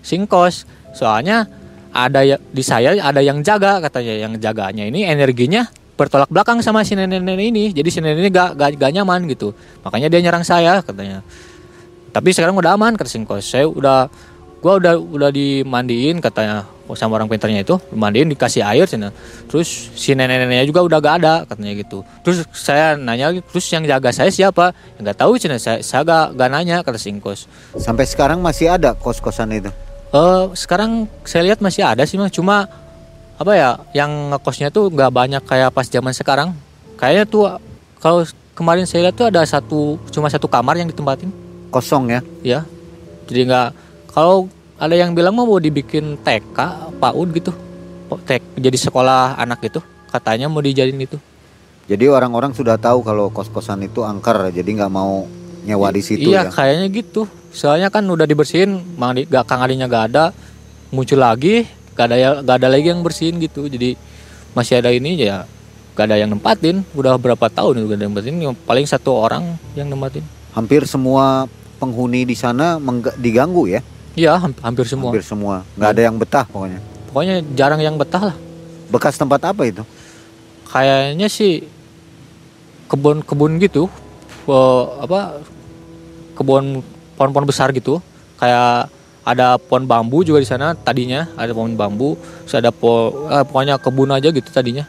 singkos 0.05 0.69
Soalnya 0.95 1.43
ada 1.95 2.27
ya, 2.27 2.35
di 2.35 2.59
saya 2.59 2.99
ada 2.99 3.23
yang 3.23 3.39
jaga 3.39 3.79
katanya, 3.79 4.27
yang 4.27 4.33
jaganya 4.35 4.83
ini 4.83 5.07
energinya 5.07 5.63
bertolak 5.95 6.27
belakang 6.27 6.59
sama 6.59 6.83
si 6.83 6.91
nenek-nenek 6.93 7.47
ini. 7.55 7.63
Jadi 7.71 7.89
si 7.89 8.03
nenek 8.03 8.19
ini 8.19 8.29
gak, 8.29 8.59
gak, 8.59 8.75
gak 8.75 8.91
nyaman 8.91 9.31
gitu. 9.31 9.55
Makanya 9.87 10.11
dia 10.11 10.19
nyerang 10.19 10.43
saya 10.43 10.83
katanya. 10.83 11.23
Tapi 12.11 12.29
sekarang 12.35 12.55
udah 12.59 12.75
aman 12.75 12.99
kata 12.99 13.07
Singkos. 13.07 13.47
Saya 13.47 13.67
udah 13.67 14.11
gua 14.59 14.81
udah 14.81 14.97
udah 14.99 15.29
dimandiin 15.31 16.19
katanya 16.19 16.65
sama 16.97 17.21
orang 17.21 17.29
pintarnya 17.29 17.61
itu 17.61 17.77
dimandiin 17.93 18.29
dikasih 18.33 18.65
air 18.65 18.85
cina. 18.89 19.13
terus 19.49 19.93
si 19.93 20.17
nenek-neneknya 20.17 20.65
juga 20.65 20.81
udah 20.85 20.97
gak 21.01 21.15
ada 21.21 21.35
katanya 21.45 21.73
gitu 21.81 22.01
terus 22.25 22.45
saya 22.53 22.97
nanya 22.97 23.29
terus 23.45 23.65
yang 23.69 23.85
jaga 23.85 24.09
saya 24.09 24.33
siapa 24.33 24.73
nggak 25.01 25.17
tahu 25.17 25.37
cina 25.37 25.61
saya 25.61 25.85
saya 25.85 26.01
gak, 26.05 26.37
gak 26.37 26.49
nanya 26.49 26.81
kata 26.81 26.97
singkos 26.97 27.45
sampai 27.77 28.05
sekarang 28.05 28.41
masih 28.41 28.73
ada 28.73 28.97
kos-kosan 28.97 29.53
itu 29.53 29.69
Uh, 30.15 30.47
sekarang 30.55 31.11
saya 31.27 31.43
lihat 31.43 31.59
masih 31.59 31.83
ada 31.83 32.07
sih 32.07 32.15
mah 32.15 32.31
cuma 32.31 32.71
apa 33.35 33.51
ya 33.51 33.75
yang 33.91 34.31
ngekosnya 34.31 34.71
tuh 34.71 34.87
nggak 34.87 35.11
banyak 35.11 35.43
kayak 35.43 35.75
pas 35.75 35.83
zaman 35.91 36.15
sekarang. 36.15 36.55
Kayaknya 36.95 37.23
tuh 37.27 37.43
kalau 37.99 38.23
kemarin 38.55 38.87
saya 38.87 39.11
lihat 39.11 39.19
tuh 39.19 39.27
ada 39.27 39.43
satu 39.43 39.99
cuma 40.15 40.31
satu 40.31 40.47
kamar 40.47 40.79
yang 40.79 40.87
ditempatin. 40.87 41.35
Kosong 41.67 42.15
ya. 42.15 42.21
ya 42.39 42.59
jadi 43.27 43.51
nggak 43.51 43.69
kalau 44.15 44.47
ada 44.79 44.95
yang 44.95 45.11
bilang 45.11 45.35
mau 45.35 45.51
dibikin 45.59 46.15
TK 46.23 46.57
PAUD 46.95 47.29
gitu. 47.35 47.51
Oh, 48.07 48.21
TK, 48.21 48.55
jadi 48.55 48.77
sekolah 48.87 49.35
anak 49.35 49.67
gitu. 49.67 49.83
Katanya 50.13 50.47
mau 50.47 50.63
dijadiin 50.63 50.95
gitu 51.03 51.19
Jadi 51.91 52.07
orang-orang 52.07 52.55
sudah 52.55 52.79
tahu 52.79 53.03
kalau 53.03 53.27
kos-kosan 53.35 53.83
itu 53.83 53.99
angker, 53.99 54.47
jadi 54.55 54.65
nggak 54.65 54.93
mau 54.93 55.27
nyewa 55.65 55.89
di 55.89 56.01
situ 56.01 56.29
iya 56.29 56.45
ya. 56.45 56.53
kayaknya 56.53 56.87
gitu 56.93 57.25
soalnya 57.49 57.89
kan 57.89 58.05
udah 58.05 58.23
dibersihin 58.23 58.77
mang 58.95 59.11
di, 59.11 59.25
gak 59.25 59.43
kang 59.43 59.59
adinya 59.59 59.89
gak 59.89 60.13
ada 60.13 60.25
muncul 60.89 61.17
lagi 61.17 61.65
gak 61.97 62.05
ada 62.05 62.15
ya- 62.15 62.39
gak 62.39 62.55
ada 62.61 62.67
lagi 62.69 62.87
yang 62.87 63.01
bersihin 63.01 63.41
gitu 63.41 63.65
jadi 63.65 63.97
masih 64.53 64.79
ada 64.79 64.91
ini 64.91 65.17
ya 65.17 65.49
gak 65.95 66.05
ada 66.07 66.15
yang 66.15 66.29
nempatin 66.29 66.83
udah 66.93 67.15
berapa 67.15 67.47
tahun 67.49 67.81
udah 67.81 67.95
ada 67.95 68.03
yang 68.03 68.13
nempatin 68.13 68.35
paling 68.61 68.85
satu 68.85 69.11
orang 69.15 69.57
yang 69.73 69.89
nempatin 69.89 70.21
Hampir 70.55 70.87
semua 70.87 71.51
penghuni 71.75 72.23
di 72.23 72.31
sana 72.31 72.79
diganggu 73.19 73.67
ya. 73.67 73.83
iya 74.15 74.39
ham- 74.39 74.55
hampir 74.63 74.87
semua 74.87 75.11
Hampir 75.11 75.25
semua. 75.27 75.67
Nggak 75.75 75.89
ada 75.91 76.01
yang 76.01 76.15
betah 76.15 76.45
pokoknya. 76.47 76.79
pokoknya 77.11 77.35
jarang 77.55 77.81
yang 77.81 77.95
betah 77.95 78.31
lah 78.31 78.35
Bekas 78.85 79.17
tempat 79.17 79.41
apa 79.43 79.65
itu? 79.65 79.83
kayaknya 80.69 81.27
sih 81.27 81.63
kebun-kebun 82.87 83.57
gitu 83.57 83.87
eh, 84.45 84.83
apa 85.01 85.41
kebun 86.35 86.83
pohon-pohon 87.15 87.47
besar 87.47 87.71
gitu 87.71 88.03
kayak 88.37 88.91
ada 89.25 89.57
pohon 89.57 89.89
bambu 89.89 90.21
juga 90.21 90.37
di 90.37 90.47
sana 90.47 90.77
tadinya 90.77 91.25
ada 91.33 91.49
pohon 91.55 91.73
bambu 91.73 92.19
terus 92.45 92.59
ada 92.61 92.69
po 92.69 93.25
eh, 93.31 93.41
pokoknya 93.47 93.81
kebun 93.81 94.13
aja 94.13 94.29
gitu 94.29 94.49
tadinya 94.51 94.85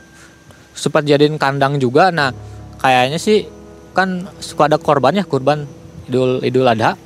sempat 0.76 1.06
jadiin 1.08 1.40
kandang 1.40 1.80
juga 1.80 2.12
nah 2.12 2.34
kayaknya 2.82 3.16
sih 3.16 3.48
kan 3.96 4.28
suka 4.42 4.68
ada 4.68 4.76
korban 4.76 5.16
ya 5.16 5.24
kurban 5.24 5.64
idul 6.04 6.44
idul 6.44 6.68
adha 6.68 6.98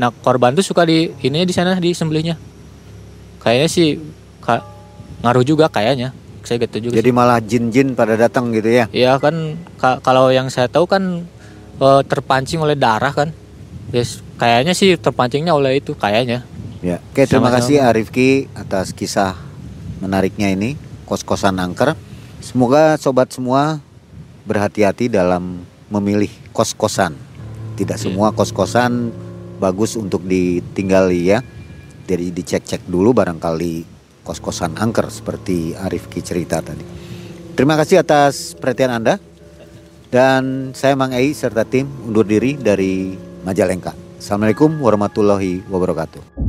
nah 0.00 0.08
korban 0.08 0.56
tuh 0.56 0.64
suka 0.64 0.88
di 0.88 1.12
ini 1.20 1.44
di 1.44 1.52
sana 1.52 1.76
di 1.76 1.92
sembelihnya 1.92 2.38
kayaknya 3.42 3.68
sih 3.68 3.98
ka- 4.40 4.64
ngaruh 5.20 5.44
juga 5.44 5.66
kayaknya 5.68 6.14
saya 6.48 6.64
gitu 6.64 6.88
juga 6.88 6.96
sih. 6.96 7.04
Jadi 7.04 7.10
malah 7.12 7.38
jin-jin 7.44 7.92
pada 7.92 8.16
datang 8.16 8.48
gitu 8.56 8.72
ya. 8.72 8.88
Iya 8.88 9.20
kan 9.20 9.60
ka- 9.76 10.00
kalau 10.00 10.32
yang 10.32 10.48
saya 10.48 10.64
tahu 10.64 10.88
kan 10.88 11.28
eh, 11.76 12.02
terpancing 12.08 12.64
oleh 12.64 12.72
darah 12.72 13.12
kan. 13.12 13.28
Yes, 13.88 14.20
kayaknya 14.36 14.76
sih 14.76 14.94
terpancingnya 15.00 15.56
oleh 15.56 15.80
itu 15.80 15.96
kayaknya. 15.96 16.44
Ya. 16.84 17.00
Oke, 17.10 17.24
terima 17.24 17.48
Sama-sama. 17.48 17.56
kasih 17.64 17.76
Arifki 17.82 18.28
atas 18.52 18.92
kisah 18.92 19.34
menariknya 19.98 20.52
ini 20.52 20.76
kos-kosan 21.08 21.56
angker. 21.58 21.96
Semoga 22.38 22.94
sobat 23.00 23.32
semua 23.32 23.80
berhati-hati 24.46 25.10
dalam 25.10 25.64
memilih 25.90 26.30
kos-kosan. 26.52 27.16
Tidak 27.74 27.96
Iya. 27.96 28.04
semua 28.10 28.30
kos-kosan 28.30 29.10
bagus 29.58 29.96
untuk 29.98 30.22
ditinggali 30.22 31.32
ya. 31.34 31.42
Jadi 32.06 32.30
dicek-cek 32.32 32.86
dulu 32.86 33.10
barangkali 33.16 33.84
kos-kosan 34.22 34.76
angker 34.76 35.08
seperti 35.08 35.72
Arifki 35.74 36.20
cerita 36.20 36.60
tadi. 36.60 36.84
Terima 37.56 37.74
kasih 37.74 38.04
atas 38.04 38.54
perhatian 38.54 39.02
Anda. 39.02 39.16
Dan 40.08 40.72
saya 40.72 40.96
Mang 40.96 41.12
Ei 41.12 41.36
serta 41.36 41.68
tim 41.68 41.84
undur 42.06 42.24
diri 42.24 42.56
dari 42.56 43.12
Majalengka. 43.46 43.94
Assalamualaikum 44.18 44.82
warahmatullahi 44.82 45.62
wabarakatuh. 45.70 46.47